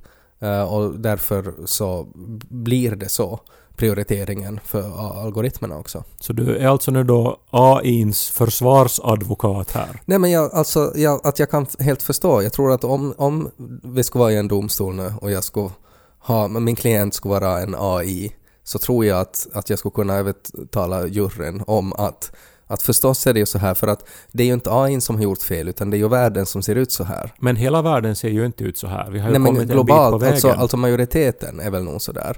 Och 0.68 1.00
därför 1.00 1.54
så 1.64 2.06
blir 2.48 2.96
det 2.96 3.08
så, 3.08 3.40
prioriteringen 3.80 4.60
för 4.64 4.82
algoritmerna 5.24 5.78
också. 5.78 6.04
Så 6.20 6.32
du 6.32 6.56
är 6.56 6.66
alltså 6.66 6.90
nu 6.90 7.04
då 7.04 7.40
AIns 7.50 8.28
försvarsadvokat 8.28 9.72
här. 9.72 10.00
Nej 10.04 10.18
men 10.18 10.30
jag, 10.30 10.54
alltså, 10.54 10.92
jag, 10.94 11.26
att 11.26 11.38
jag 11.38 11.50
kan 11.50 11.66
helt 11.78 12.02
förstå. 12.02 12.42
Jag 12.42 12.52
tror 12.52 12.72
att 12.72 12.84
om, 12.84 13.14
om 13.16 13.50
vi 13.82 14.02
skulle 14.02 14.20
vara 14.20 14.32
i 14.32 14.36
en 14.36 14.48
domstol 14.48 14.94
nu 14.94 15.12
och 15.20 15.30
jag 15.30 15.44
skulle 15.44 15.70
ha, 16.18 16.48
min 16.48 16.76
klient 16.76 17.14
skulle 17.14 17.40
vara 17.40 17.60
en 17.60 17.74
AI, 17.78 18.32
så 18.64 18.78
tror 18.78 19.04
jag 19.04 19.20
att, 19.20 19.46
att 19.52 19.70
jag 19.70 19.78
skulle 19.78 19.92
kunna 19.92 20.14
övertala 20.14 21.06
juryn 21.06 21.62
om 21.66 21.92
att, 21.92 22.32
att 22.66 22.82
förstås 22.82 23.26
är 23.26 23.32
det 23.32 23.40
ju 23.40 23.46
så 23.46 23.58
här 23.58 23.74
för 23.74 23.86
att 23.86 24.04
det 24.32 24.42
är 24.42 24.46
ju 24.46 24.54
inte 24.54 24.72
AI 24.72 25.00
som 25.00 25.16
har 25.16 25.22
gjort 25.22 25.42
fel 25.42 25.68
utan 25.68 25.90
det 25.90 25.96
är 25.96 25.98
ju 25.98 26.08
världen 26.08 26.46
som 26.46 26.62
ser 26.62 26.74
ut 26.74 26.92
så 26.92 27.04
här. 27.04 27.34
Men 27.38 27.56
hela 27.56 27.82
världen 27.82 28.16
ser 28.16 28.28
ju 28.28 28.46
inte 28.46 28.64
ut 28.64 28.78
så 28.78 28.86
här. 28.86 29.10
Vi 29.10 29.18
har 29.18 29.28
ju 29.28 29.32
Nej 29.32 29.40
men 29.40 29.54
kommit 29.54 29.62
en 29.62 29.68
bit 29.68 29.76
på 29.76 29.84
globalt, 29.84 30.22
vägen. 30.22 30.32
alltså, 30.32 30.50
alltså 30.50 30.76
majoriteten 30.76 31.60
är 31.60 31.70
väl 31.70 31.84
nog 31.84 32.02
så 32.02 32.12
där. 32.12 32.36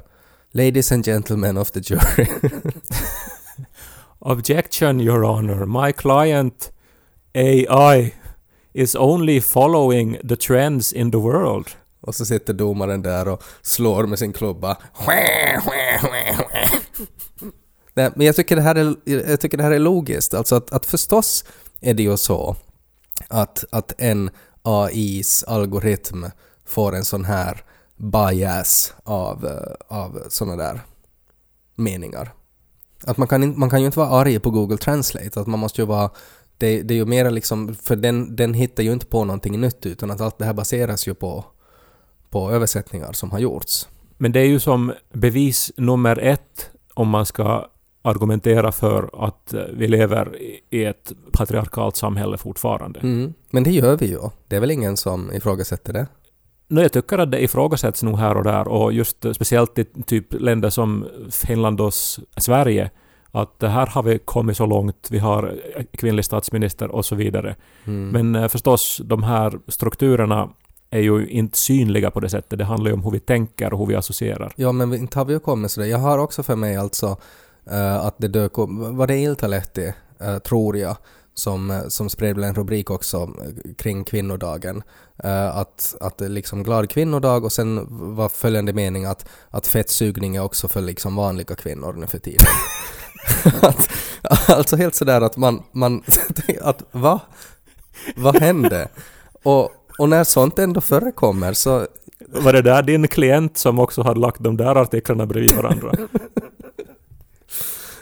Ladies 0.54 0.92
and 0.92 1.04
gentlemen 1.04 1.56
of 1.56 1.70
the 1.70 1.80
jury. 1.80 2.28
Objection, 4.18 5.00
Your 5.00 5.24
Honor. 5.24 5.66
My 5.66 5.92
client 5.92 6.70
AI 7.34 8.12
is 8.74 8.94
only 8.96 9.40
following 9.40 10.18
the 10.22 10.36
trends 10.36 10.92
in 10.92 11.10
the 11.10 11.18
world. 11.18 11.68
Och 12.00 12.14
så 12.14 12.26
sitter 12.26 12.52
domaren 12.52 13.02
där 13.02 13.28
och 13.28 13.42
slår 13.62 14.06
med 14.06 14.18
sin 14.18 14.32
klubba. 14.32 14.76
Nej, 17.94 18.10
men 18.14 18.26
jag 18.26 18.36
tycker, 18.36 18.56
det 18.56 18.62
här 18.62 18.74
är, 18.74 18.96
jag 19.28 19.40
tycker 19.40 19.56
det 19.56 19.64
här 19.64 19.70
är 19.70 19.78
logiskt. 19.78 20.34
Alltså 20.34 20.56
att, 20.56 20.72
att 20.72 20.86
förstås 20.86 21.44
är 21.80 21.94
det 21.94 22.02
ju 22.02 22.16
så 22.16 22.56
att, 23.28 23.64
att 23.70 23.94
en 23.98 24.30
AIs 24.62 25.44
algoritm 25.44 26.24
får 26.66 26.94
en 26.94 27.04
sån 27.04 27.24
här 27.24 27.64
bias 27.96 28.94
av, 29.04 29.46
eh, 29.46 29.96
av 29.98 30.18
såna 30.28 30.56
där 30.56 30.80
meningar. 31.74 32.32
Att 33.06 33.16
man 33.16 33.28
kan, 33.28 33.58
man 33.58 33.70
kan 33.70 33.80
ju 33.80 33.86
inte 33.86 33.98
vara 33.98 34.08
arg 34.08 34.38
på 34.38 34.50
Google 34.50 34.76
Translate, 34.76 35.40
att 35.40 35.46
man 35.46 35.58
måste 35.60 35.80
ju 35.82 35.86
vara 35.86 36.10
det, 36.58 36.82
det 36.82 36.94
är 36.94 36.96
ju 36.98 37.04
mera 37.06 37.30
liksom, 37.30 37.74
för 37.74 37.96
den, 37.96 38.36
den 38.36 38.54
hittar 38.54 38.82
ju 38.82 38.92
inte 38.92 39.06
på 39.06 39.24
någonting 39.24 39.60
nytt 39.60 39.86
utan 39.86 40.10
att 40.10 40.20
allt 40.20 40.38
det 40.38 40.44
här 40.44 40.52
baseras 40.54 41.08
ju 41.08 41.14
på, 41.14 41.44
på 42.30 42.50
översättningar 42.50 43.12
som 43.12 43.30
har 43.30 43.38
gjorts. 43.38 43.88
Men 44.18 44.32
det 44.32 44.40
är 44.40 44.44
ju 44.46 44.60
som 44.60 44.92
bevis 45.12 45.72
nummer 45.76 46.18
ett 46.18 46.70
om 46.94 47.08
man 47.08 47.26
ska 47.26 47.66
argumentera 48.02 48.72
för 48.72 49.26
att 49.26 49.52
eh, 49.54 49.60
vi 49.74 49.88
lever 49.88 50.36
i- 50.42 50.60
i 50.70 50.84
ett 50.84 51.12
patriarkalt 51.32 51.96
samhälle 51.96 52.38
fortfarande. 52.38 53.00
Mm. 53.00 53.34
Men 53.50 53.62
det 53.64 53.70
gör 53.70 53.96
vi 53.96 54.06
ju. 54.06 54.18
Det 54.48 54.56
är 54.56 54.60
väl 54.60 54.70
ingen 54.70 54.96
som 54.96 55.32
ifrågasätter 55.32 55.92
det? 55.92 56.06
No, 56.68 56.80
jag 56.80 56.92
tycker 56.92 57.18
att 57.18 57.30
det 57.30 57.42
ifrågasätts 57.42 58.02
nog 58.02 58.18
här 58.18 58.36
och 58.36 58.44
där 58.44 58.68
och 58.68 58.92
just 58.92 59.16
speciellt 59.34 59.78
i 59.78 59.84
typ 60.06 60.26
länder 60.40 60.70
som 60.70 61.06
Finland 61.30 61.80
och 61.80 61.92
Sverige 62.36 62.90
att 63.30 63.62
här 63.62 63.86
har 63.86 64.02
vi 64.02 64.18
kommit 64.18 64.56
så 64.56 64.66
långt, 64.66 65.08
vi 65.10 65.18
har 65.18 65.54
kvinnlig 65.98 66.24
statsminister 66.24 66.90
och 66.90 67.04
så 67.04 67.14
vidare. 67.14 67.56
Mm. 67.84 68.08
Men 68.08 68.42
eh, 68.42 68.48
förstås, 68.48 69.00
de 69.04 69.22
här 69.22 69.58
strukturerna 69.68 70.48
är 70.90 71.00
ju 71.00 71.26
inte 71.28 71.58
synliga 71.58 72.10
på 72.10 72.20
det 72.20 72.28
sättet. 72.28 72.58
Det 72.58 72.64
handlar 72.64 72.90
ju 72.90 72.94
om 72.94 73.04
hur 73.04 73.10
vi 73.10 73.20
tänker 73.20 73.72
och 73.72 73.78
hur 73.78 73.86
vi 73.86 73.94
associerar. 73.94 74.52
Ja, 74.56 74.72
men 74.72 74.90
vi- 74.90 74.96
inte 74.98 75.18
har 75.18 75.24
vi 75.24 75.32
ju 75.32 75.38
kommit 75.40 75.70
sådär. 75.70 75.86
Jag 75.88 75.98
har 75.98 76.18
också 76.18 76.42
för 76.42 76.56
mig 76.56 76.76
alltså 76.76 77.16
eh, 77.70 77.96
att 77.96 78.14
det 78.18 78.28
dök 78.28 78.58
upp, 78.58 78.70
var 78.72 79.06
det 79.06 79.18
Iltalehti, 79.18 79.92
uh, 80.22 80.38
tror 80.38 80.76
jag, 80.76 80.96
som, 81.34 81.70
eh, 81.70 81.88
som 81.88 82.10
spred 82.10 82.38
en 82.38 82.54
rubrik 82.54 82.90
också 82.90 83.16
eh, 83.16 83.74
kring 83.74 84.04
kvinnodagen. 84.04 84.82
Eh, 85.24 85.56
att, 85.56 85.96
att 86.00 86.18
det 86.18 86.24
är 86.24 86.28
liksom 86.28 86.62
glad 86.62 86.90
kvinnodag 86.90 87.44
och 87.44 87.52
sen 87.52 87.86
var 88.16 88.28
följande 88.28 88.72
mening 88.72 89.04
att, 89.04 89.28
att 89.50 89.66
fettsugning 89.66 90.36
är 90.36 90.42
också 90.42 90.68
för 90.68 90.80
liksom 90.80 91.16
vanliga 91.16 91.54
kvinnor 91.54 91.92
nu 91.92 92.06
för 92.06 92.18
tiden. 92.18 92.46
att, 93.62 93.88
alltså 94.48 94.76
helt 94.76 94.94
sådär 94.94 95.20
att 95.20 95.36
man, 95.36 95.62
man 95.72 96.02
att 96.60 96.82
va? 96.90 97.20
Vad 98.16 98.36
hände? 98.36 98.88
Och, 99.42 99.70
och 99.98 100.08
när 100.08 100.24
sånt 100.24 100.58
ändå 100.58 100.80
förekommer 100.80 101.52
så 101.52 101.86
Var 102.28 102.52
det 102.52 102.62
där 102.62 102.82
din 102.82 103.08
klient 103.08 103.58
som 103.58 103.78
också 103.78 104.02
hade 104.02 104.20
lagt 104.20 104.40
de 104.40 104.56
där 104.56 104.74
artiklarna 104.76 105.26
bredvid 105.26 105.56
varandra? 105.56 105.92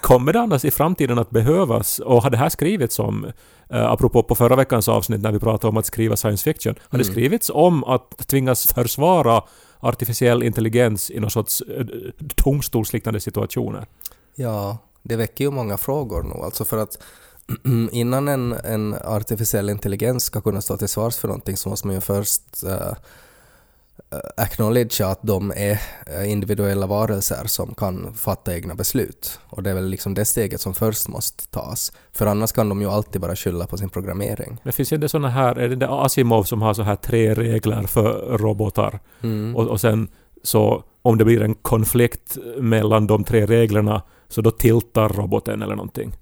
Kommer 0.01 0.33
det 0.33 0.41
annars 0.41 0.65
i 0.65 0.71
framtiden 0.71 1.19
att 1.19 1.31
behövas, 1.31 1.99
och 1.99 2.23
har 2.23 2.31
det 2.31 2.37
här 2.37 2.49
skrivits 2.49 2.99
om, 2.99 3.27
eh, 3.71 3.91
apropå 3.91 4.23
på 4.23 4.35
förra 4.35 4.57
veckans 4.57 4.89
avsnitt 4.89 5.21
när 5.21 5.33
vi 5.33 5.39
pratade 5.39 5.69
om 5.69 5.77
att 5.77 5.87
skriva 5.87 6.17
science 6.17 6.45
fiction, 6.45 6.75
har 6.83 6.99
det 6.99 7.05
Mm. 7.05 7.13
skrivits 7.15 7.51
om 7.55 7.85
att 7.85 8.29
tvingas 8.29 8.67
försvara 8.67 9.43
artificiell 9.81 10.43
intelligens 10.43 11.11
i 11.11 11.21
någon 11.21 11.31
sorts 11.31 11.61
eh, 11.61 11.87
domstolsliknande 12.45 13.21
situationer? 13.21 13.87
Ja, 14.35 14.79
det 15.03 15.17
väcker 15.17 15.45
ju 15.45 15.51
många 15.51 15.77
frågor 15.77 16.23
nu. 16.23 16.45
Alltså 16.45 16.65
för 16.65 16.79
att 16.79 16.99
innan 17.93 18.29
en, 18.29 18.53
en 18.53 18.95
artificiell 19.05 19.71
intelligens 19.71 20.25
ska 20.25 20.41
kunna 20.41 20.61
stå 20.61 20.77
till 20.77 20.89
svars 20.89 21.17
för 21.17 21.29
någonting 21.29 21.57
så 21.57 21.69
måste 21.69 21.87
man 21.87 21.95
ju 21.95 22.01
först 22.01 22.65
uh, 22.67 22.93
acknowledge 24.37 25.01
att 25.01 25.18
de 25.23 25.53
är 25.57 25.81
eh, 26.07 26.31
individuella 26.31 26.87
varelser 26.87 27.46
som 27.46 27.75
kan 27.75 28.14
fatta 28.14 28.55
egna 28.55 28.75
beslut. 28.75 29.40
Och 29.49 29.62
det 29.62 29.70
är 29.70 29.75
väl 29.75 29.88
liksom 29.88 30.14
det 30.14 30.25
steget 30.25 30.61
som 30.61 30.75
först 30.75 31.09
måste 31.09 31.49
tas. 31.49 31.92
För 32.12 32.27
annars 32.27 32.53
kan 32.53 32.68
de 32.68 32.81
ju 32.81 32.88
alltid 32.88 33.20
bara 33.20 33.37
skylla 33.37 33.66
på 33.66 33.77
sin 33.77 33.88
programmering. 33.88 34.59
Det 34.64 34.73
finns 34.73 34.92
ju 34.92 34.96
det 34.96 35.09
såna 35.09 35.29
här, 35.29 35.57
är 35.57 35.68
det 35.68 35.77
det 35.77 35.88
Asimov 35.88 36.44
som 36.44 36.62
har 36.62 36.75
så 36.75 36.83
här 36.83 36.96
tre 36.96 37.35
regler 37.35 37.83
för 37.83 38.38
robotar? 38.38 39.01
Mm. 39.23 39.57
Och, 39.57 39.68
och 39.68 39.81
sen 39.81 40.09
så 40.42 40.85
om 41.03 41.18
det 41.18 41.25
blir 41.25 41.42
en 41.42 41.55
konflikt 41.55 42.38
mellan 42.59 43.07
de 43.07 43.25
tre 43.25 43.46
reglerna 43.46 44.03
så 44.29 44.40
då 44.40 44.51
tiltar 44.51 45.09
roboten 45.09 45.62
eller 45.62 45.77
någonting. 45.77 46.12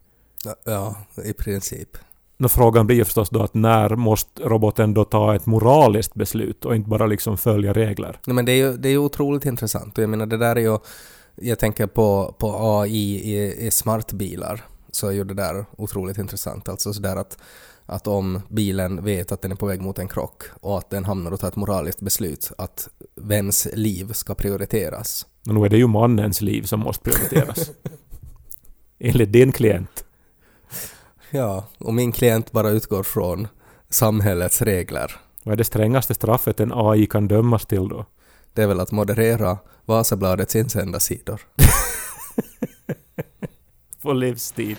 Ja, 0.65 0.97
i 1.25 1.33
princip. 1.33 1.89
Nå, 2.41 2.49
frågan 2.49 2.87
blir 2.87 3.05
förstås 3.05 3.31
då 3.31 3.43
att 3.43 3.55
när 3.55 3.97
måste 3.97 4.43
roboten 4.43 4.95
då 4.95 5.05
ta 5.05 5.35
ett 5.35 5.47
moraliskt 5.47 6.15
beslut 6.15 6.65
och 6.65 6.77
inte 6.77 6.89
bara 6.89 7.07
liksom 7.07 7.39
följa 7.39 7.73
regler? 7.73 8.21
Nej, 8.27 8.35
men 8.35 8.45
det 8.45 8.53
är 8.53 8.57
ju 8.57 8.77
det 8.77 8.89
är 8.89 8.97
otroligt 8.97 9.47
intressant 9.47 9.99
och 9.99 10.03
jag 10.03 10.11
menar 10.11 10.27
det 10.27 10.37
där 10.37 10.57
är 10.57 10.61
ju, 10.61 10.79
jag 11.37 11.59
tänker 11.59 11.87
på, 11.87 12.35
på 12.39 12.79
AI 12.81 13.35
i, 13.35 13.67
i 13.67 13.71
smartbilar, 13.71 14.65
så 14.91 15.09
är 15.09 15.13
ju 15.13 15.25
det 15.25 15.35
där 15.35 15.65
otroligt 15.77 16.19
intressant. 16.19 16.69
Alltså 16.69 16.93
sådär 16.93 17.17
att, 17.17 17.39
att 17.87 18.07
om 18.07 18.41
bilen 18.49 19.05
vet 19.05 19.33
att 19.33 19.43
den 19.43 19.53
är 19.53 19.57
på 19.57 19.67
väg 19.67 19.81
mot 19.81 19.99
en 19.99 20.09
krock 20.09 20.43
och 20.61 20.79
att 20.79 20.91
den 20.91 21.05
hamnar 21.05 21.31
och 21.31 21.41
tar 21.41 21.49
ett 21.49 21.57
moraliskt 21.57 22.01
beslut 22.01 22.53
att 22.59 22.89
vems 23.15 23.69
liv 23.73 24.13
ska 24.13 24.35
prioriteras. 24.35 25.27
Men 25.43 25.55
nu 25.55 25.65
är 25.65 25.69
det 25.69 25.79
ju 25.79 25.87
mannens 25.87 26.41
liv 26.41 26.63
som 26.63 26.81
måste 26.81 27.11
prioriteras. 27.11 27.71
Enligt 28.99 29.33
din 29.33 29.53
klient. 29.53 30.05
Ja, 31.31 31.65
och 31.79 31.95
min 31.95 32.13
klient 32.13 32.53
bara 32.53 32.71
utgår 32.71 33.03
från 33.03 33.49
samhällets 33.91 34.63
regler. 34.63 35.17
Vad 35.43 35.53
är 35.53 35.57
det 35.57 35.65
strängaste 35.65 36.15
straffet 36.15 36.61
en 36.61 36.73
AI 36.75 37.07
kan 37.07 37.29
dömas 37.29 37.67
till 37.67 37.89
då? 37.89 38.05
Det 38.53 38.63
är 38.63 38.67
väl 38.67 38.81
att 38.81 38.93
moderera 38.93 39.59
Vasabladets 39.85 40.57
insändarsidor. 40.57 41.41
På 44.03 44.13
livstid. 44.13 44.77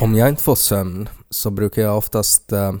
Om 0.00 0.14
jag 0.14 0.28
inte 0.28 0.42
får 0.42 0.54
sömn 0.54 1.08
så 1.30 1.50
brukar 1.50 1.82
jag 1.82 1.98
oftast 1.98 2.52
eh, 2.52 2.74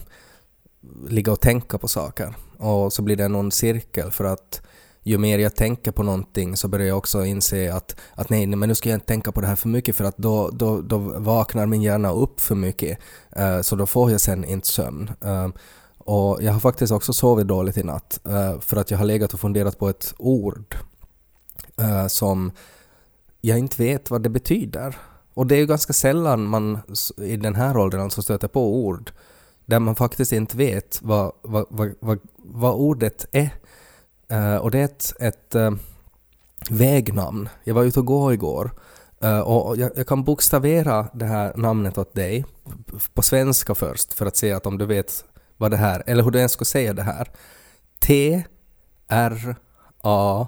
ligga 1.08 1.32
och 1.32 1.40
tänka 1.40 1.78
på 1.78 1.88
saker. 1.88 2.34
Och 2.58 2.92
så 2.92 3.02
blir 3.02 3.16
det 3.16 3.28
någon 3.28 3.52
cirkel 3.52 4.10
för 4.10 4.24
att 4.24 4.62
ju 5.02 5.18
mer 5.18 5.38
jag 5.38 5.56
tänker 5.56 5.92
på 5.92 6.02
någonting 6.02 6.56
så 6.56 6.68
börjar 6.68 6.86
jag 6.86 6.98
också 6.98 7.24
inse 7.24 7.74
att, 7.74 7.96
att 8.14 8.30
nej, 8.30 8.46
nej, 8.46 8.56
men 8.56 8.68
nu 8.68 8.74
ska 8.74 8.88
jag 8.88 8.96
inte 8.96 9.06
tänka 9.06 9.32
på 9.32 9.40
det 9.40 9.46
här 9.46 9.56
för 9.56 9.68
mycket 9.68 9.96
för 9.96 10.04
att 10.04 10.16
då, 10.16 10.50
då, 10.52 10.80
då 10.80 10.98
vaknar 10.98 11.66
min 11.66 11.82
hjärna 11.82 12.12
upp 12.12 12.40
för 12.40 12.54
mycket. 12.54 12.98
Uh, 13.38 13.60
så 13.62 13.76
då 13.76 13.86
får 13.86 14.10
jag 14.10 14.20
sen 14.20 14.44
inte 14.44 14.68
sömn. 14.68 15.10
Uh, 15.24 15.48
och 15.98 16.42
jag 16.42 16.52
har 16.52 16.60
faktiskt 16.60 16.92
också 16.92 17.12
sovit 17.12 17.48
dåligt 17.48 17.76
i 17.76 17.82
natt 17.82 18.20
uh, 18.28 18.60
för 18.60 18.76
att 18.76 18.90
jag 18.90 18.98
har 18.98 19.04
legat 19.04 19.34
och 19.34 19.40
funderat 19.40 19.78
på 19.78 19.88
ett 19.88 20.14
ord 20.18 20.76
som 22.08 22.52
jag 23.40 23.58
inte 23.58 23.82
vet 23.82 24.10
vad 24.10 24.22
det 24.22 24.28
betyder. 24.28 24.96
Och 25.34 25.46
det 25.46 25.54
är 25.54 25.58
ju 25.58 25.66
ganska 25.66 25.92
sällan 25.92 26.44
man 26.44 26.78
i 27.16 27.36
den 27.36 27.54
här 27.54 27.76
åldern 27.76 28.00
alltså 28.00 28.22
stöter 28.22 28.48
på 28.48 28.76
ord 28.76 29.12
där 29.66 29.78
man 29.78 29.94
faktiskt 29.94 30.32
inte 30.32 30.56
vet 30.56 30.98
vad, 31.02 31.32
vad, 31.42 31.66
vad, 31.70 31.94
vad, 32.00 32.18
vad 32.36 32.74
ordet 32.74 33.26
är. 33.32 33.50
Eh, 34.32 34.56
och 34.56 34.70
det 34.70 34.78
är 34.78 34.84
ett, 34.84 35.12
ett 35.20 35.54
eh, 35.54 35.70
vägnamn. 36.70 37.48
Jag 37.64 37.74
var 37.74 37.84
ute 37.84 38.00
och 38.00 38.06
gå 38.06 38.32
igår 38.32 38.70
eh, 39.20 39.40
och 39.40 39.76
jag, 39.76 39.90
jag 39.96 40.06
kan 40.06 40.24
bokstavera 40.24 41.08
det 41.12 41.24
här 41.24 41.52
namnet 41.56 41.98
åt 41.98 42.14
dig 42.14 42.44
på 43.14 43.22
svenska 43.22 43.74
först 43.74 44.12
för 44.12 44.26
att 44.26 44.36
se 44.36 44.52
att 44.52 44.66
om 44.66 44.78
du 44.78 44.86
vet 44.86 45.24
vad 45.56 45.70
det 45.70 45.76
här, 45.76 46.02
eller 46.06 46.22
hur 46.22 46.30
du 46.30 46.38
ens 46.38 46.52
ska 46.52 46.64
säga 46.64 46.92
det 46.92 47.02
här. 47.02 47.28
T 48.00 48.42
R 49.08 49.56
A 50.00 50.46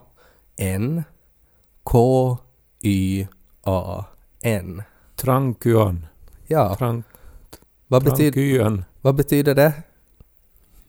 N 0.57 1.03
K 1.83 2.39
Y 2.81 3.27
A 3.63 4.05
N. 4.43 4.83
Trankyan. 5.17 6.07
Ja, 6.47 6.75
Trank, 6.75 7.07
vad, 7.87 8.05
betyder, 8.05 8.85
vad 9.01 9.15
betyder 9.15 9.55
det? 9.55 9.73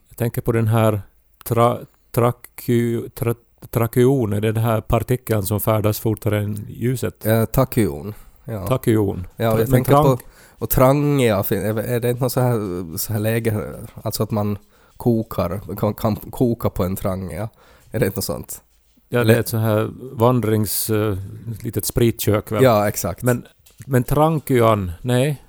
Jag 0.10 0.18
tänker 0.18 0.42
på 0.42 0.52
den 0.52 0.68
här 0.68 1.02
tra, 1.44 1.80
traky, 2.16 3.10
tra, 3.10 3.36
trakyon, 3.70 4.34
är 4.34 4.42
det 4.42 4.52
den 4.52 4.64
här 4.64 4.82
partikeln 4.82 5.44
som 5.44 5.60
färdas 5.60 6.00
fortare 6.00 6.40
än 6.40 6.66
ljuset? 6.70 7.26
Eh, 7.26 7.46
Takyon. 7.46 8.14
Ja. 8.46 8.68
Takyon. 8.68 9.28
Ja, 9.36 9.54
och 9.54 9.60
jag 9.60 9.70
Men 9.70 9.72
tänker 9.72 9.92
trank- 9.94 10.04
på... 10.04 10.20
Och 10.58 10.70
trangia, 10.70 11.38
är 11.38 12.00
det 12.00 12.10
inte 12.10 12.24
något 12.24 12.32
så 12.32 12.40
här, 12.40 12.98
så 12.98 13.14
här 13.14 13.20
läge, 13.20 13.74
alltså 14.02 14.24
att 14.24 14.32
man 14.32 14.58
kokar, 14.98 15.76
kan, 15.78 15.94
kan 15.94 16.16
koka 16.16 16.70
på 16.70 16.84
en 16.84 16.96
trangia? 16.96 17.50
Är 17.92 18.00
det 18.00 18.06
inte 18.06 18.18
något 18.18 18.26
sånt? 18.26 18.62
Ja, 19.10 19.24
det 19.24 19.36
är 19.36 19.40
ett 19.40 19.48
så 19.48 19.58
här 19.58 19.92
vandrings... 20.12 20.90
Uh, 20.90 21.18
litet 21.62 21.86
spritkök 21.86 22.52
väl? 22.52 22.64
Ja, 22.64 22.88
exakt. 22.88 23.22
Men, 23.22 23.46
men 23.86 24.04
trankyan, 24.04 24.92
nej. 25.02 25.42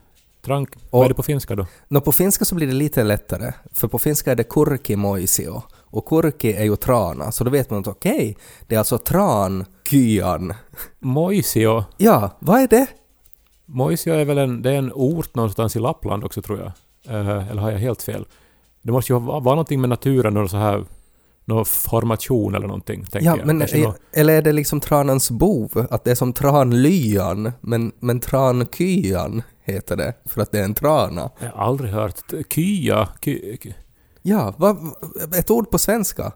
Trank, 0.45 0.69
vad 0.91 1.05
är 1.05 1.09
det 1.09 1.15
på 1.15 1.23
finska 1.23 1.55
då? 1.55 1.67
Nå, 1.89 2.01
på 2.01 2.13
finska 2.13 2.45
så 2.45 2.55
blir 2.55 2.67
det 2.67 2.73
lite 2.73 3.05
lättare, 3.05 3.53
för 3.73 3.89
på 3.89 3.99
finska 3.99 4.33
är 4.33 4.37
det 4.37 4.45
kurki 4.45 4.97
moisio. 4.97 5.63
Och 5.97 6.07
kurki 6.07 6.53
är 6.53 6.65
ju 6.65 6.77
trana, 6.77 7.33
så 7.33 7.45
då 7.45 7.51
vet 7.51 7.71
man 7.71 7.81
att 7.81 7.87
okej, 7.89 8.37
det 8.67 8.75
är 8.75 8.79
alltså 8.79 8.99
trankyan. 8.99 10.55
Moisio. 10.99 11.85
Ja, 11.97 12.31
vad 12.39 12.61
är 12.61 12.69
det? 12.69 12.87
Moisio 13.67 14.13
är 14.15 14.25
väl 14.25 14.39
en, 14.39 14.63
det 14.63 14.71
är 14.71 14.79
en 14.79 14.93
ort 14.95 15.35
någonstans 15.35 15.77
i 15.77 15.79
Lappland 15.79 16.25
också 16.25 16.43
tror 16.43 16.59
jag. 16.59 16.73
Eh, 17.21 17.51
eller 17.51 17.63
har 17.63 17.71
jag 17.71 17.79
helt 17.79 18.03
fel? 18.03 18.27
Det 18.83 18.93
måste 18.93 19.13
ju 19.13 19.19
vara, 19.19 19.41
någonting 19.41 19.81
med 19.81 19.91
naturen 19.91 20.37
och 20.37 20.51
så 20.51 20.57
här 20.57 20.85
någon 21.45 21.65
formation 21.65 22.55
eller 22.55 22.67
någonting, 22.67 23.05
tänker 23.05 23.27
Ja, 23.31 23.37
jag. 23.37 23.47
men, 23.47 23.63
är, 23.63 23.83
nå- 23.83 23.95
eller 24.13 24.35
är 24.35 24.43
det 24.43 24.53
liksom 24.53 24.81
tranans 24.81 25.31
bov? 25.31 25.87
Att 25.91 26.05
det 26.05 26.11
är 26.11 26.15
som 26.15 26.33
tranlyan, 26.33 27.53
men, 27.61 27.93
men 28.01 28.21
trankyan 28.21 29.43
heter 29.63 29.97
det, 29.97 30.15
för 30.25 30.41
att 30.43 30.53
det 30.53 30.59
är 30.61 30.65
en 30.65 30.75
trana. 30.75 31.31
jag 31.41 31.51
har 31.51 31.65
aldrig 31.65 31.91
hört. 31.91 32.21
Kya. 32.51 33.09
Ky, 33.21 33.57
ky. 33.57 33.73
Ja, 34.29 34.55
vad, 34.57 34.77
ett 35.39 35.51
ord 35.51 35.71
på 35.71 35.79
svenska. 35.79 36.33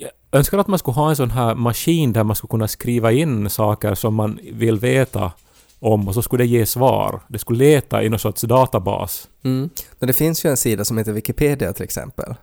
Jag 0.00 0.10
önskar 0.32 0.58
att 0.58 0.66
man 0.68 0.78
skulle 0.78 0.94
ha 0.94 1.10
en 1.10 1.16
sån 1.16 1.30
här 1.30 1.54
maskin 1.54 2.12
där 2.12 2.24
man 2.24 2.36
skulle 2.36 2.48
kunna 2.50 2.68
skriva 2.68 3.12
in 3.12 3.50
saker 3.50 3.94
som 3.94 4.14
man 4.14 4.38
vill 4.52 4.78
veta 4.78 5.32
om 5.80 6.08
och 6.08 6.14
så 6.14 6.22
skulle 6.22 6.44
det 6.44 6.48
ge 6.48 6.66
svar. 6.66 7.20
Det 7.28 7.38
skulle 7.38 7.58
leta 7.58 8.02
i 8.02 8.08
någon 8.08 8.18
sorts 8.18 8.42
databas. 8.42 9.28
Mm. 9.44 9.70
Men 9.98 10.06
det 10.06 10.12
finns 10.12 10.44
ju 10.44 10.50
en 10.50 10.56
sida 10.56 10.84
som 10.84 10.98
heter 10.98 11.12
Wikipedia 11.12 11.72
till 11.72 11.84
exempel. 11.84 12.34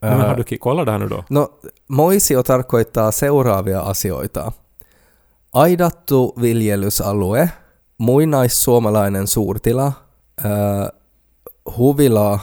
Men 0.00 0.20
Eh, 0.20 0.26
har 0.28 0.36
du 0.36 0.42
ki- 0.42 0.58
kollat 0.58 0.86
det 0.86 0.92
här 0.92 0.98
nu 0.98 1.08
då? 1.08 1.24
No, 1.28 1.48
moisio 1.88 2.42
tarkoittaa 2.42 3.12
seuraavia 3.12 3.80
asioita. 3.82 4.52
Aidattu 5.52 6.32
viljelysalue, 6.36 7.48
muinaissuomalainen 7.98 9.26
suurtila, 9.26 9.92
äh, 10.44 10.86
huvila 11.76 12.40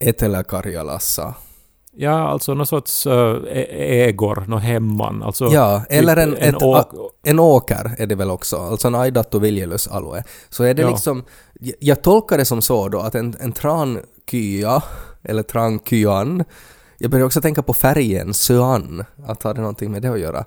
Etelä-Karjalassa. 0.00 1.34
Ja, 1.92 2.28
alltså 2.28 2.54
någon 2.54 2.66
sorts 2.66 3.06
uh, 3.06 3.36
ägor, 3.78 4.44
någon 4.48 4.60
hemman. 4.60 5.22
Alltså, 5.22 5.46
Ja, 5.52 5.82
eller 5.90 6.16
en, 6.16 6.36
en 6.36 6.54
ett, 6.54 6.62
åk- 6.62 7.10
en 7.24 7.38
åker 7.38 7.94
är 7.98 8.06
det 8.06 8.14
väl 8.14 8.30
också, 8.30 8.56
alltså 8.56 8.88
en 8.88 8.94
aidattu 8.94 9.38
viljelysalue. 9.38 10.24
Så 10.48 10.64
är 10.64 10.74
det 10.74 10.82
Ja. 10.82 10.88
liksom, 10.90 11.24
jag- 11.80 12.02
tolkar 12.02 12.38
det 12.38 12.44
som 12.44 12.62
så 12.62 12.88
då 12.88 13.00
att 13.00 13.14
en, 13.14 13.34
en 13.40 13.52
trankya, 13.52 14.82
eller 15.22 15.42
trankyan, 15.42 16.44
jag 16.98 17.10
börjar 17.10 17.26
också 17.26 17.40
tänka 17.40 17.62
på 17.62 17.72
färgen 17.72 18.34
cyan, 18.34 19.04
att 19.26 19.42
har 19.42 19.54
det 19.54 19.60
någonting 19.60 19.90
med 19.90 20.02
det 20.02 20.08
att 20.08 20.20
göra. 20.20 20.44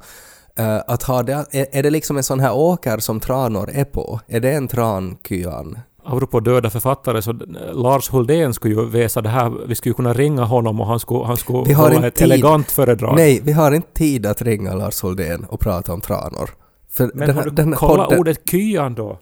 Eh, 0.57 0.77
att 0.87 1.03
ha 1.03 1.23
det, 1.23 1.45
är, 1.51 1.67
är 1.71 1.83
det 1.83 1.89
liksom 1.89 2.17
en 2.17 2.23
sån 2.23 2.39
här 2.39 2.53
åker 2.55 2.97
som 2.97 3.19
tranor 3.19 3.69
är 3.73 3.85
på? 3.85 4.19
Är 4.27 4.39
det 4.39 4.51
en 4.51 4.67
trankyan? 4.67 5.79
Apropå 6.05 6.39
döda 6.39 6.69
författare 6.69 7.21
så 7.21 7.31
eh, 7.31 7.37
Lars 7.73 8.09
Huldén 8.09 8.53
skulle 8.53 8.75
ju 8.75 8.85
väsa 8.85 9.21
det 9.21 9.29
här. 9.29 9.49
Vi 9.67 9.75
skulle 9.75 9.89
ju 9.91 9.93
kunna 9.95 10.13
ringa 10.13 10.43
honom 10.43 10.81
och 10.81 10.87
han 10.87 10.99
skulle, 10.99 11.25
han 11.25 11.37
skulle 11.37 11.63
Vi 11.67 11.73
har 11.73 11.91
hålla 11.93 12.07
ett 12.07 12.15
tid. 12.15 12.23
elegant 12.23 12.71
föredrag. 12.71 13.15
Nej, 13.15 13.41
vi 13.43 13.51
har 13.51 13.71
inte 13.71 13.87
tid 13.93 14.25
att 14.25 14.41
ringa 14.41 14.73
Lars 14.73 15.03
Hultén 15.03 15.43
och 15.43 15.59
prata 15.59 15.93
om 15.93 16.01
tranor. 16.01 16.49
För 16.89 17.11
Men 17.13 17.27
den, 17.27 17.35
har 17.35 17.43
du 17.43 17.49
den 17.49 17.71
kollat 17.75 18.07
podden- 18.09 18.19
ordet 18.19 18.49
kyan 18.51 18.95
då? 18.95 19.19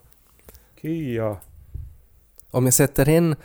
Kya. 0.82 1.38
Om 2.52 2.66
jag 2.66 2.74
sätter 2.74 3.10
in 3.10 3.36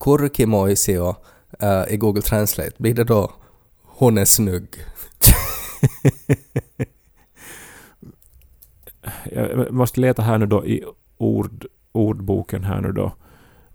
kurkimoisio 0.00 1.08
uh, 1.62 1.84
i 1.94 1.96
Google 1.96 2.22
Translate, 2.22 2.72
blir 2.78 2.94
det 2.94 3.04
då 3.04 3.32
hon 3.84 4.18
är 4.18 4.24
snygg? 4.24 4.68
Jag 9.32 9.72
måste 9.72 10.00
leta 10.00 10.22
här 10.22 10.38
nu 10.38 10.46
då 10.46 10.66
i 10.66 10.84
ord, 11.18 11.66
ordboken 11.96 12.64
här 12.64 12.80
nu 12.80 12.92
då. 12.92 13.12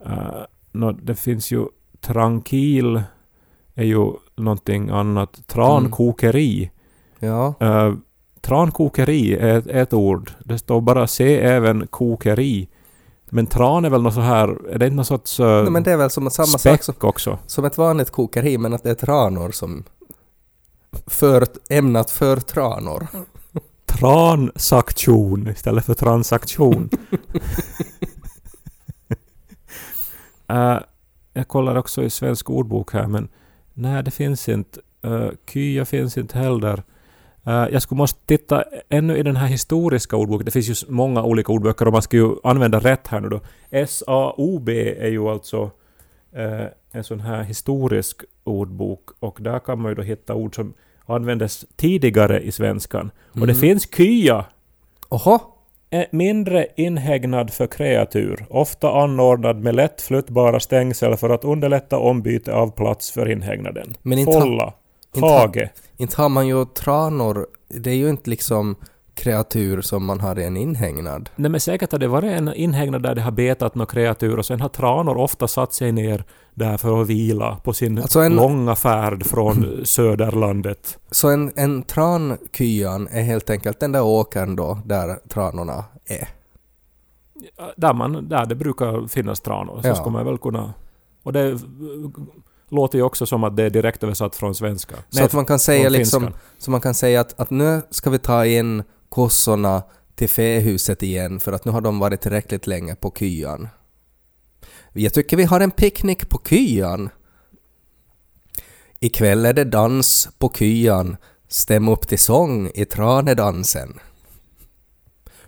Uh, 0.05 0.43
nå, 0.71 0.91
det 0.91 1.15
finns 1.15 1.51
ju 1.51 1.65
Tranquil 2.01 3.03
är 3.75 3.83
ju 3.83 4.11
någonting 4.35 4.89
annat. 4.89 5.47
Trankokeri. 5.47 6.71
Ja. 7.19 7.53
Uh, 7.61 7.95
trankokeri 8.41 9.35
är 9.35 9.57
ett, 9.57 9.67
ett 9.67 9.93
ord. 9.93 10.31
Det 10.45 10.57
står 10.57 10.81
bara 10.81 11.07
se 11.07 11.39
även 11.39 11.87
kokeri. 11.87 12.69
Men 13.29 13.47
tran 13.47 13.85
är 13.85 13.89
väl 13.89 14.01
något 14.01 14.13
så 14.13 14.21
här, 14.21 14.47
är 14.69 14.79
det 14.79 14.85
inte 14.85 14.95
någon 14.95 15.05
sorts 15.05 15.39
uh, 15.39 15.45
Nej, 15.45 15.71
men 15.71 15.83
det 15.83 15.91
är 15.91 15.97
väl 15.97 16.09
som 16.09 16.31
samma 16.31 16.57
sak 16.57 16.83
som, 16.83 16.95
också? 17.01 17.39
som 17.47 17.65
ett 17.65 17.77
vanligt 17.77 18.11
kokeri 18.11 18.57
men 18.57 18.73
att 18.73 18.83
det 18.83 18.89
är 18.89 18.95
tranor 18.95 19.51
som 19.51 19.83
för, 21.07 21.47
ämnat 21.69 22.11
för 22.11 22.37
tranor. 22.37 23.07
Transaktion 23.85 25.47
istället 25.47 25.85
för 25.85 25.93
transaktion. 25.93 26.89
uh, 30.51 30.79
jag 31.33 31.47
kollar 31.47 31.75
också 31.75 32.03
i 32.03 32.09
svensk 32.09 32.49
ordbok 32.49 32.93
här 32.93 33.07
men 33.07 33.27
nej 33.73 34.03
det 34.03 34.11
finns 34.11 34.49
inte. 34.49 34.79
Uh, 35.05 35.29
kya 35.53 35.85
finns 35.85 36.17
inte 36.17 36.37
heller. 36.37 36.83
Uh, 37.47 37.67
jag 37.71 37.81
skulle 37.81 37.97
måste 37.97 38.25
titta 38.25 38.63
ännu 38.89 39.17
i 39.17 39.23
den 39.23 39.35
här 39.35 39.47
historiska 39.47 40.15
ordboken. 40.15 40.45
Det 40.45 40.51
finns 40.51 40.69
ju 40.83 40.91
många 40.91 41.23
olika 41.23 41.51
ordböcker 41.51 41.85
och 41.85 41.93
man 41.93 42.01
ska 42.01 42.17
ju 42.17 42.35
använda 42.43 42.79
rätt 42.79 43.07
här 43.07 43.19
nu 43.19 43.29
då. 43.29 43.39
SAOB 43.87 44.69
är 44.69 45.07
ju 45.07 45.27
alltså 45.29 45.63
uh, 46.37 46.65
en 46.91 47.03
sån 47.03 47.19
här 47.19 47.43
historisk 47.43 48.21
ordbok 48.43 49.09
och 49.19 49.37
där 49.41 49.59
kan 49.59 49.81
man 49.81 49.91
ju 49.91 49.95
då 49.95 50.01
hitta 50.01 50.33
ord 50.35 50.55
som 50.55 50.73
användes 51.05 51.65
tidigare 51.75 52.41
i 52.41 52.51
svenskan. 52.51 53.11
Och 53.31 53.47
det 53.47 53.53
Mm. 53.53 53.55
finns 53.55 53.85
kya 53.85 54.45
Oho! 55.09 55.39
Mindre 56.11 56.67
inhägnad 56.75 57.53
för 57.53 57.67
kreatur, 57.67 58.45
ofta 58.49 58.91
anordnad 58.91 59.63
med 59.63 59.75
lätt 59.75 60.01
flyttbara 60.01 60.59
stängsel 60.59 61.17
för 61.17 61.29
att 61.29 61.43
underlätta 61.45 61.97
ombyte 61.97 62.53
av 62.53 62.71
plats 62.71 63.11
för 63.11 63.31
inhägnaden. 63.31 63.97
Men 64.01 64.17
inte 64.19 64.31
Folla, 64.31 64.73
inte 65.15 65.27
ha- 65.27 65.39
hage. 65.39 65.69
Inte 65.97 66.21
har 66.21 66.29
man 66.29 66.47
ju 66.47 66.65
tranor, 66.65 67.47
det 67.67 67.89
är 67.89 67.95
ju 67.95 68.09
inte 68.09 68.29
liksom 68.29 68.75
kreatur 69.13 69.81
som 69.81 70.05
man 70.05 70.19
har 70.19 70.39
i 70.39 70.43
en 70.45 70.57
inhägnad. 70.57 71.29
Nej 71.35 71.51
men 71.51 71.59
säkert 71.59 71.91
har 71.91 71.99
det 71.99 72.07
varit 72.07 72.31
en 72.31 72.53
inhägnad 72.53 73.03
där 73.03 73.15
det 73.15 73.21
har 73.21 73.31
betat 73.31 73.75
några 73.75 73.91
kreatur 73.91 74.39
och 74.39 74.45
sen 74.45 74.61
har 74.61 74.69
tranor 74.69 75.17
ofta 75.17 75.47
satt 75.47 75.73
sig 75.73 75.91
ner 75.91 76.23
där 76.53 76.77
för 76.77 77.01
att 77.01 77.07
vila 77.07 77.55
på 77.63 77.73
sin 77.73 77.97
Alltså 77.97 78.19
en- 78.19 78.35
långa 78.35 78.75
färd 78.75 79.25
från 79.25 79.81
söderlandet. 79.85 80.97
Så 81.11 81.29
en, 81.29 81.51
en 81.55 81.83
trankyan 81.83 83.07
är 83.11 83.21
helt 83.21 83.49
enkelt 83.49 83.79
den 83.79 83.91
där 83.91 84.03
åkern 84.03 84.55
då 84.55 84.79
där 84.85 85.15
tranorna 85.29 85.83
är. 86.05 86.27
Där, 87.77 87.93
man, 87.93 88.29
där 88.29 88.45
det 88.45 88.55
brukar 88.55 89.07
finnas 89.07 89.39
tranor. 89.39 89.81
Så 89.81 89.87
Ja. 89.87 89.95
ska 89.95 90.09
man 90.09 90.25
väl 90.25 90.37
kunna... 90.37 90.73
Och 91.23 91.33
det 91.33 91.59
låter 92.69 92.97
ju 92.97 93.03
också 93.03 93.25
som 93.25 93.43
att 93.43 93.55
det 93.57 93.63
är 93.63 93.69
direkt 93.69 94.03
översatt 94.03 94.35
från 94.35 94.55
svenska. 94.55 94.95
Så 95.09 95.23
att 95.23 95.33
man 95.33 95.45
kan 95.45 95.59
säga 95.59 95.89
liksom, 95.89 96.27
så 96.57 96.71
man 96.71 96.81
kan 96.81 96.93
säga 96.93 97.21
att, 97.21 97.39
att 97.39 97.49
nu 97.49 97.81
ska 97.89 98.09
vi 98.09 98.19
ta 98.19 98.45
in 98.45 98.83
kossorna 99.11 99.83
till 100.15 100.29
fähuset 100.29 101.03
igen 101.03 101.39
för 101.39 101.53
att 101.53 101.65
nu 101.65 101.71
har 101.71 101.81
de 101.81 101.99
varit 101.99 102.21
tillräckligt 102.21 102.67
länge 102.67 102.95
på 102.95 103.13
kyan. 103.19 103.67
Jag 104.93 105.13
tycker 105.13 105.37
vi 105.37 105.43
har 105.43 105.59
en 105.59 105.71
picknick 105.71 106.29
på 106.29 106.41
kyan. 106.49 107.09
Ikväll 108.99 109.45
är 109.45 109.53
det 109.53 109.63
dans 109.63 110.29
på 110.37 110.49
kyan. 110.49 111.17
Stäm 111.47 111.89
upp 111.89 112.07
till 112.07 112.19
sång 112.19 112.71
i 112.75 112.85
tranedansen. 112.85 113.99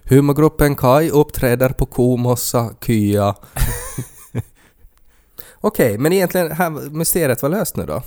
Humorgruppen 0.04 0.76
Kai 0.76 1.10
uppträder 1.10 1.69
på 1.69 1.86
Komossa 1.86 2.69
kya. 2.82 3.36
Okej, 5.62 5.97
men 5.97 6.13
egentligen, 6.13 6.52
här, 6.52 6.69
mysteriet 6.69 7.41
var 7.41 7.49
löst 7.49 7.76
nu 7.76 7.86
då? 7.86 8.04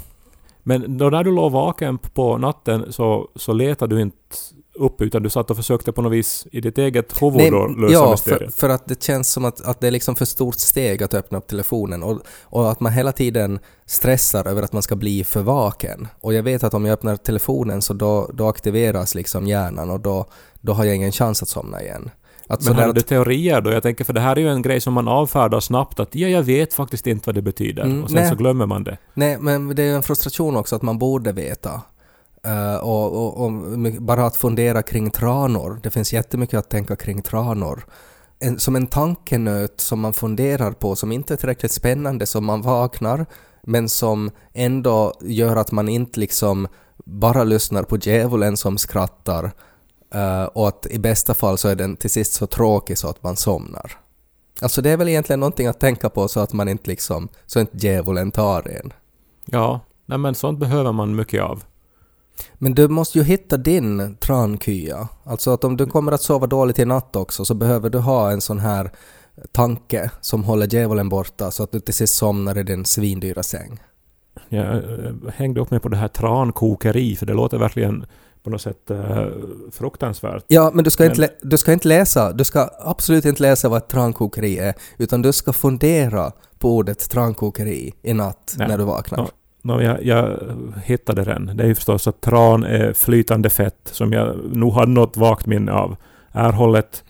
Men 0.62 0.98
då 0.98 1.10
när 1.10 1.24
du 1.24 1.30
låg 1.30 1.52
vaken 1.52 1.98
på 1.98 2.38
natten 2.38 2.92
så, 2.92 3.28
så 3.36 3.52
letade 3.52 3.94
du 3.94 4.02
inte 4.02 4.36
upp 4.78 5.02
utan 5.02 5.22
du 5.22 5.30
satt 5.30 5.50
och 5.50 5.56
försökte 5.56 5.92
på 5.92 6.02
något 6.02 6.12
vis 6.12 6.46
i 6.52 6.60
ditt 6.60 6.78
eget 6.78 7.22
huvud 7.22 7.36
Nej, 7.36 7.50
då 7.50 7.66
lösa 7.66 7.92
ja, 7.92 8.04
för, 8.04 8.10
mysteriet. 8.10 8.54
för 8.54 8.68
att 8.68 8.86
det 8.86 9.02
känns 9.02 9.32
som 9.32 9.44
att, 9.44 9.60
att 9.60 9.80
det 9.80 9.86
är 9.86 9.90
liksom 9.90 10.16
för 10.16 10.24
stort 10.24 10.54
steg 10.54 11.02
att 11.02 11.14
öppna 11.14 11.38
upp 11.38 11.46
telefonen 11.46 12.02
och, 12.02 12.20
och 12.42 12.70
att 12.70 12.80
man 12.80 12.92
hela 12.92 13.12
tiden 13.12 13.58
stressar 13.86 14.48
över 14.48 14.62
att 14.62 14.72
man 14.72 14.82
ska 14.82 14.96
bli 14.96 15.24
för 15.24 15.42
vaken. 15.42 16.08
Och 16.20 16.34
jag 16.34 16.42
vet 16.42 16.64
att 16.64 16.74
om 16.74 16.84
jag 16.84 16.92
öppnar 16.92 17.16
telefonen 17.16 17.82
så 17.82 17.92
då, 17.92 18.30
då 18.34 18.48
aktiveras 18.48 19.14
liksom 19.14 19.46
hjärnan 19.46 19.90
och 19.90 20.00
då, 20.00 20.26
då 20.60 20.72
har 20.72 20.84
jag 20.84 20.96
ingen 20.96 21.12
chans 21.12 21.42
att 21.42 21.48
somna 21.48 21.82
igen. 21.82 22.10
Att 22.48 22.64
Men 22.64 22.74
har 22.74 22.92
du 22.92 23.00
att, 23.00 23.06
teorier 23.06 23.60
då? 23.60 23.70
Jag 23.70 23.82
tänker 23.82 24.04
för 24.04 24.12
det 24.12 24.20
här 24.20 24.36
är 24.36 24.40
ju 24.40 24.48
en 24.48 24.62
grej 24.62 24.80
som 24.80 24.92
man 24.92 25.08
avfärdar 25.08 25.60
snabbt 25.60 26.00
att 26.00 26.14
ja, 26.14 26.28
jag 26.28 26.42
vet 26.42 26.74
faktiskt 26.74 27.06
inte 27.06 27.28
vad 27.28 27.34
det 27.34 27.42
betyder. 27.42 27.82
Mm, 27.82 28.04
och 28.04 28.10
sen 28.10 28.20
nej. 28.20 28.28
så 28.28 28.34
glömmer 28.34 28.66
man 28.66 28.84
det. 28.84 28.98
nej, 29.14 29.38
men 29.40 29.74
det 29.74 29.82
är 29.82 29.86
ju 29.86 29.94
en 29.94 30.02
frustration 30.02 30.56
också 30.56 30.76
att 30.76 30.82
man 30.82 30.98
borde 30.98 31.32
veta. 31.32 31.82
Uh, 32.46 32.76
och, 32.76 33.12
och, 33.12 33.44
och 33.44 33.52
bara 34.00 34.26
att 34.26 34.36
fundera 34.36 34.82
kring 34.82 35.10
tranor. 35.10 35.80
Det 35.82 35.90
finns 35.90 36.12
jättemycket 36.12 36.58
att 36.58 36.70
tänka 36.70 36.96
kring 36.96 37.22
tranor. 37.22 37.86
En, 38.38 38.58
som 38.58 38.76
en 38.76 38.86
tankenöt 38.86 39.80
som 39.80 40.00
man 40.00 40.12
funderar 40.12 40.72
på 40.72 40.96
som 40.96 41.12
inte 41.12 41.34
är 41.34 41.36
tillräckligt 41.36 41.72
spännande 41.72 42.26
som 42.26 42.44
man 42.44 42.62
vaknar 42.62 43.26
men 43.62 43.88
som 43.88 44.30
ändå 44.52 45.12
gör 45.20 45.56
att 45.56 45.72
man 45.72 45.88
inte 45.88 46.20
liksom 46.20 46.68
bara 47.04 47.44
lyssnar 47.44 47.82
på 47.82 47.96
djävulen 47.96 48.56
som 48.56 48.78
skrattar 48.78 49.44
uh, 50.14 50.44
och 50.44 50.68
att 50.68 50.86
i 50.90 50.98
bästa 50.98 51.34
fall 51.34 51.58
så 51.58 51.68
är 51.68 51.74
den 51.74 51.96
till 51.96 52.10
sist 52.10 52.32
så 52.32 52.46
tråkig 52.46 52.98
så 52.98 53.08
att 53.08 53.22
man 53.22 53.36
somnar. 53.36 53.92
Alltså 54.60 54.82
det 54.82 54.90
är 54.90 54.96
väl 54.96 55.08
egentligen 55.08 55.40
någonting 55.40 55.66
att 55.66 55.80
tänka 55.80 56.10
på 56.10 56.28
så 56.28 56.40
att 56.40 56.52
man 56.52 56.68
inte 56.68 56.90
liksom, 56.90 57.28
så 57.46 57.60
inte 57.60 57.76
djävulen 57.76 58.30
tar 58.30 58.68
en. 58.68 58.92
Ja, 59.44 59.80
nej 60.06 60.18
men 60.18 60.34
sånt 60.34 60.58
behöver 60.58 60.92
man 60.92 61.16
mycket 61.16 61.42
av. 61.42 61.64
Men 62.54 62.74
du 62.74 62.88
måste 62.88 63.18
ju 63.18 63.24
hitta 63.24 63.56
din 63.56 64.16
trankya. 64.16 65.08
Alltså 65.24 65.50
att 65.50 65.64
om 65.64 65.76
du 65.76 65.86
kommer 65.86 66.12
att 66.12 66.22
sova 66.22 66.46
dåligt 66.46 66.78
i 66.78 66.84
natt 66.84 67.16
också 67.16 67.44
så 67.44 67.54
behöver 67.54 67.90
du 67.90 67.98
ha 67.98 68.30
en 68.30 68.40
sån 68.40 68.58
här 68.58 68.90
tanke 69.52 70.10
som 70.20 70.44
håller 70.44 70.74
djävulen 70.74 71.08
borta 71.08 71.50
så 71.50 71.62
att 71.62 71.72
du 71.72 71.80
till 71.80 71.94
sist 71.94 72.14
somnar 72.14 72.58
i 72.58 72.62
din 72.62 72.84
svindyra 72.84 73.42
säng. 73.42 73.80
Jag 74.48 74.66
eh, 74.76 75.12
hängde 75.34 75.60
upp 75.60 75.70
mig 75.70 75.80
på 75.80 75.88
det 75.88 75.96
här 75.96 76.08
trankokeri 76.08 77.16
för 77.16 77.26
det 77.26 77.34
låter 77.34 77.58
verkligen 77.58 78.06
på 78.42 78.50
något 78.50 78.60
sätt 78.62 78.90
eh, 78.90 79.26
fruktansvärt. 79.72 80.44
Ja, 80.48 80.70
men 80.74 80.84
du 80.84 80.90
ska, 80.90 81.02
Men- 81.02 81.12
inte, 81.12 81.30
du 81.42 81.58
ska 81.58 81.72
inte 81.72 81.88
läsa, 81.88 82.32
du 82.32 82.44
ska 82.44 82.70
absolut 82.80 83.24
inte 83.24 83.42
läsa 83.42 83.68
vad 83.68 83.78
ett 83.78 83.88
trankokeri 83.88 84.58
är, 84.58 84.74
utan 84.98 85.22
du 85.22 85.32
ska 85.32 85.52
fundera 85.52 86.32
på 86.58 86.76
ordet 86.76 87.10
trankokeri 87.10 87.94
i 88.02 88.12
natt 88.14 88.54
Nej. 88.58 88.68
när 88.68 88.78
du 88.78 88.84
vaknar. 88.84 89.18
Ja. 89.18 89.28
Nå, 89.66 89.82
jag, 89.82 90.04
jag 90.04 90.38
hittade 90.84 91.24
den. 91.24 91.50
Det 91.54 91.62
är 91.62 91.68
ju 91.68 91.74
förstås 91.74 92.06
att 92.06 92.20
tran 92.20 92.64
är 92.64 92.92
flytande 92.92 93.50
fett 93.50 93.80
som 93.84 94.12
jag 94.12 94.36
nog 94.56 94.72
har 94.72 94.86
något 94.86 95.16
vagt 95.16 95.46
minne 95.46 95.72
av. 95.72 95.96
Erhållet 96.32 97.04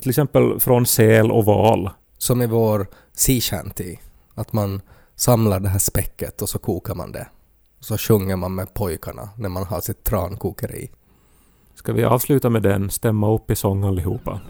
till 0.00 0.08
exempel 0.08 0.60
från 0.60 0.86
säl 0.86 1.30
och 1.30 1.44
val. 1.44 1.90
Som 2.18 2.42
i 2.42 2.46
vår 2.46 2.86
sea 3.12 3.40
shanty, 3.40 3.96
att 4.34 4.52
man 4.52 4.80
samlar 5.16 5.60
det 5.60 5.68
här 5.68 5.78
späcket 5.78 6.42
och 6.42 6.48
så 6.48 6.58
kokar 6.58 6.94
man 6.94 7.12
det. 7.12 7.28
Så 7.80 7.98
sjunger 7.98 8.36
man 8.36 8.54
med 8.54 8.74
pojkarna 8.74 9.28
när 9.36 9.48
man 9.48 9.64
har 9.64 9.80
sitt 9.80 10.04
trankokeri. 10.04 10.90
Ska 11.74 11.92
vi 11.92 12.04
avsluta 12.04 12.50
med 12.50 12.62
den? 12.62 12.90
Stämma 12.90 13.34
upp 13.34 13.50
i 13.50 13.56
sång 13.56 13.84
allihopa. 13.84 14.40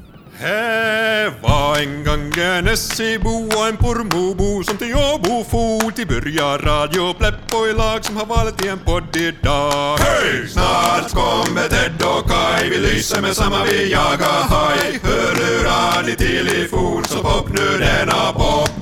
Här 0.40 1.32
var 1.42 1.76
en 1.76 2.04
gång 2.04 2.32
en 2.38 2.68
Essebo 2.68 3.48
och 3.56 3.68
en 3.68 3.76
Pormobo 3.76 4.62
som 4.64 4.76
till 4.76 4.94
Åbo 4.94 5.44
for 5.44 5.90
till 5.90 6.06
börja 6.06 6.58
Radio 6.58 7.14
Pläpp 7.14 7.54
och 7.54 7.68
i 7.68 7.72
lag 7.72 8.04
som 8.04 8.16
har 8.16 8.26
valt 8.26 8.64
i 8.64 8.68
en 8.68 8.78
podd 8.78 9.16
idag. 9.16 9.98
Hej! 9.98 10.48
Snart 10.48 11.12
kommer 11.12 11.68
Ted 11.68 12.02
och 12.02 12.30
Kaj, 12.30 12.70
vi 12.70 12.78
lyser 12.78 13.20
med 13.20 13.36
samma 13.36 13.64
vi 13.64 13.92
jagar 13.92 14.42
haj. 14.48 15.00
Hör 15.02 15.34
hur 15.34 15.68
han 15.68 16.08
i 16.08 16.14
till 16.16 16.48
i 16.48 16.68
fot, 16.68 17.06
så 17.06 17.18
pop 17.18 17.48
nu 17.48 17.78
denna 17.78 18.32
popcorn. 18.32 18.78